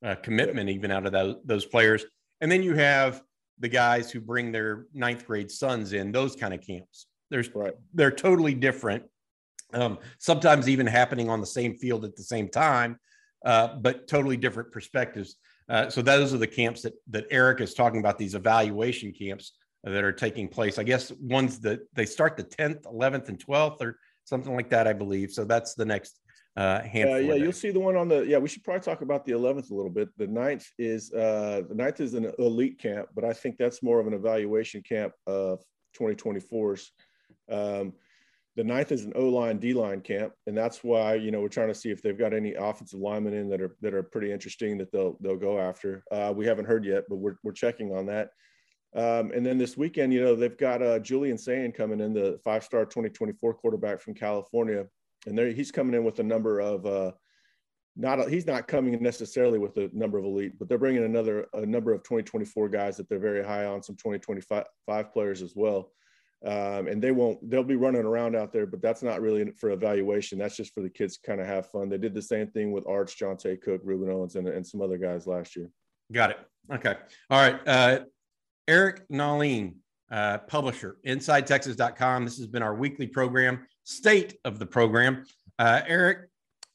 a 0.00 0.16
commitment 0.16 0.70
even 0.70 0.90
out 0.90 1.04
of 1.04 1.12
those, 1.12 1.36
those 1.44 1.66
players. 1.66 2.02
And 2.40 2.50
then 2.50 2.62
you 2.62 2.74
have 2.76 3.20
the 3.58 3.68
guys 3.68 4.10
who 4.10 4.22
bring 4.22 4.52
their 4.52 4.86
ninth 4.94 5.26
grade 5.26 5.50
sons 5.50 5.92
in 5.92 6.12
those 6.12 6.34
kind 6.34 6.54
of 6.54 6.62
camps. 6.62 7.08
There's 7.30 7.54
right. 7.54 7.74
they're 7.92 8.10
totally 8.10 8.54
different. 8.54 9.04
Um, 9.74 9.98
sometimes 10.18 10.66
even 10.66 10.86
happening 10.86 11.28
on 11.28 11.42
the 11.42 11.46
same 11.46 11.76
field 11.76 12.06
at 12.06 12.16
the 12.16 12.22
same 12.22 12.48
time, 12.48 12.98
uh, 13.44 13.76
but 13.76 14.08
totally 14.08 14.38
different 14.38 14.72
perspectives. 14.72 15.36
Uh, 15.68 15.90
so 15.90 16.00
those 16.00 16.32
are 16.32 16.38
the 16.38 16.46
camps 16.46 16.80
that 16.80 16.94
that 17.10 17.26
Eric 17.30 17.60
is 17.60 17.74
talking 17.74 18.00
about. 18.00 18.16
These 18.16 18.34
evaluation 18.34 19.12
camps 19.12 19.52
that 19.84 20.04
are 20.04 20.12
taking 20.12 20.48
place. 20.48 20.78
I 20.78 20.82
guess 20.82 21.12
ones 21.20 21.60
that 21.60 21.80
they 21.94 22.06
start 22.06 22.36
the 22.36 22.44
10th, 22.44 22.82
11th, 22.82 23.28
and 23.28 23.38
12th, 23.38 23.80
or 23.80 23.98
something 24.24 24.54
like 24.54 24.70
that, 24.70 24.86
I 24.86 24.92
believe. 24.92 25.30
So 25.30 25.44
that's 25.44 25.74
the 25.74 25.84
next 25.84 26.20
uh, 26.56 26.80
handful. 26.80 27.14
Uh, 27.14 27.18
yeah, 27.18 27.34
you'll 27.34 27.52
see 27.52 27.70
the 27.70 27.80
one 27.80 27.96
on 27.96 28.08
the. 28.08 28.26
Yeah, 28.26 28.38
we 28.38 28.48
should 28.48 28.64
probably 28.64 28.82
talk 28.82 29.02
about 29.02 29.24
the 29.24 29.32
11th 29.32 29.70
a 29.70 29.74
little 29.74 29.90
bit. 29.90 30.08
The 30.16 30.26
9th 30.26 30.66
is 30.78 31.12
uh, 31.12 31.62
the 31.68 31.74
9th 31.74 32.00
is 32.00 32.14
an 32.14 32.32
elite 32.38 32.78
camp, 32.78 33.08
but 33.14 33.24
I 33.24 33.32
think 33.32 33.56
that's 33.58 33.82
more 33.82 34.00
of 34.00 34.06
an 34.06 34.14
evaluation 34.14 34.82
camp 34.82 35.12
of 35.26 35.60
2024s. 35.98 36.86
Um, 37.50 37.92
the 38.56 38.64
ninth 38.64 38.90
is 38.90 39.04
an 39.04 39.12
O 39.14 39.28
line, 39.28 39.58
D 39.58 39.72
line 39.72 40.00
camp, 40.00 40.32
and 40.48 40.58
that's 40.58 40.82
why 40.82 41.14
you 41.14 41.30
know 41.30 41.40
we're 41.40 41.48
trying 41.48 41.68
to 41.68 41.74
see 41.74 41.90
if 41.90 42.02
they've 42.02 42.18
got 42.18 42.34
any 42.34 42.54
offensive 42.54 42.98
linemen 42.98 43.34
in 43.34 43.48
that 43.50 43.60
are 43.60 43.76
that 43.82 43.94
are 43.94 44.02
pretty 44.02 44.32
interesting 44.32 44.76
that 44.78 44.90
they'll 44.90 45.16
they'll 45.20 45.36
go 45.36 45.60
after. 45.60 46.02
Uh, 46.10 46.32
we 46.34 46.44
haven't 46.44 46.64
heard 46.64 46.84
yet, 46.84 47.04
but 47.08 47.18
we're 47.18 47.36
we're 47.44 47.52
checking 47.52 47.92
on 47.92 48.06
that. 48.06 48.30
Um, 48.94 49.32
and 49.32 49.44
then 49.44 49.58
this 49.58 49.76
weekend, 49.76 50.12
you 50.12 50.22
know, 50.22 50.34
they've 50.34 50.56
got 50.56 50.82
uh, 50.82 50.98
Julian 50.98 51.36
Sayin 51.36 51.72
coming 51.72 52.00
in, 52.00 52.14
the 52.14 52.40
five-star 52.42 52.86
2024 52.86 53.54
quarterback 53.54 54.00
from 54.00 54.14
California, 54.14 54.86
and 55.26 55.36
there 55.36 55.48
he's 55.48 55.70
coming 55.70 55.94
in 55.94 56.04
with 56.04 56.18
a 56.20 56.22
number 56.22 56.60
of 56.60 56.86
uh, 56.86 57.12
not 57.96 58.20
a, 58.20 58.30
he's 58.30 58.46
not 58.46 58.68
coming 58.68 59.02
necessarily 59.02 59.58
with 59.58 59.76
a 59.76 59.90
number 59.92 60.18
of 60.18 60.24
elite, 60.24 60.58
but 60.58 60.68
they're 60.68 60.78
bringing 60.78 61.04
another 61.04 61.46
a 61.52 61.66
number 61.66 61.92
of 61.92 62.02
2024 62.04 62.68
guys 62.68 62.96
that 62.96 63.08
they're 63.08 63.18
very 63.18 63.44
high 63.44 63.66
on, 63.66 63.82
some 63.82 63.96
2025 63.96 64.64
players 65.12 65.42
as 65.42 65.52
well. 65.54 65.90
Um, 66.46 66.86
and 66.86 67.02
they 67.02 67.10
won't 67.10 67.50
they'll 67.50 67.64
be 67.64 67.74
running 67.74 68.04
around 68.04 68.36
out 68.36 68.52
there, 68.52 68.64
but 68.64 68.80
that's 68.80 69.02
not 69.02 69.20
really 69.20 69.50
for 69.58 69.70
evaluation. 69.70 70.38
That's 70.38 70.56
just 70.56 70.72
for 70.72 70.82
the 70.82 70.88
kids 70.88 71.18
to 71.18 71.26
kind 71.26 71.40
of 71.40 71.48
have 71.48 71.68
fun. 71.70 71.88
They 71.88 71.98
did 71.98 72.14
the 72.14 72.22
same 72.22 72.46
thing 72.46 72.70
with 72.70 72.86
Arch, 72.86 73.18
Johntay 73.18 73.60
Cook, 73.60 73.84
Rueben 73.84 74.12
Owens, 74.12 74.36
and, 74.36 74.46
and 74.46 74.64
some 74.64 74.80
other 74.80 74.98
guys 74.98 75.26
last 75.26 75.56
year. 75.56 75.68
Got 76.12 76.30
it. 76.30 76.38
Okay. 76.72 76.94
All 77.28 77.40
right. 77.40 77.60
Uh, 77.66 78.00
Eric 78.68 79.08
Nahlin, 79.08 79.74
uh, 80.10 80.38
publisher, 80.38 80.98
InsideTexas.com. 81.06 82.24
This 82.24 82.36
has 82.36 82.46
been 82.46 82.62
our 82.62 82.74
weekly 82.74 83.06
program, 83.06 83.66
state 83.84 84.38
of 84.44 84.58
the 84.58 84.66
program. 84.66 85.24
Uh, 85.58 85.80
Eric, 85.86 86.28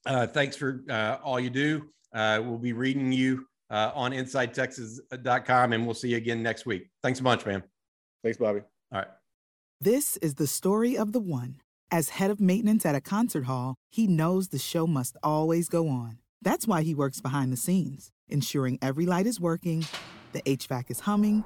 uh, 0.05 0.27
thanks 0.27 0.57
for 0.57 0.83
uh, 0.89 1.17
all 1.23 1.39
you 1.39 1.51
do. 1.51 1.83
Uh, 2.13 2.41
we'll 2.43 2.57
be 2.57 2.73
reading 2.73 3.11
you 3.11 3.45
uh, 3.69 3.91
on 3.93 4.11
InsideTexas.com, 4.11 5.73
and 5.73 5.85
we'll 5.85 5.93
see 5.93 6.09
you 6.09 6.17
again 6.17 6.41
next 6.41 6.65
week. 6.65 6.89
Thanks 7.03 7.19
a 7.19 7.23
bunch, 7.23 7.45
man. 7.45 7.63
Thanks, 8.23 8.39
Bobby. 8.39 8.61
All 8.91 8.99
right. 8.99 9.07
This 9.79 10.17
is 10.17 10.35
the 10.35 10.47
story 10.47 10.97
of 10.97 11.11
the 11.11 11.19
one. 11.19 11.61
As 11.91 12.09
head 12.09 12.31
of 12.31 12.41
maintenance 12.41 12.87
at 12.87 12.95
a 12.95 13.01
concert 13.01 13.43
hall, 13.43 13.75
he 13.91 14.07
knows 14.07 14.47
the 14.47 14.57
show 14.57 14.87
must 14.87 15.15
always 15.21 15.69
go 15.69 15.87
on. 15.89 16.17
That's 16.41 16.67
why 16.67 16.81
he 16.81 16.95
works 16.95 17.21
behind 17.21 17.53
the 17.53 17.57
scenes, 17.57 18.11
ensuring 18.27 18.79
every 18.81 19.05
light 19.05 19.27
is 19.27 19.39
working, 19.39 19.85
the 20.31 20.41
HVAC 20.41 20.89
is 20.89 21.01
humming 21.01 21.45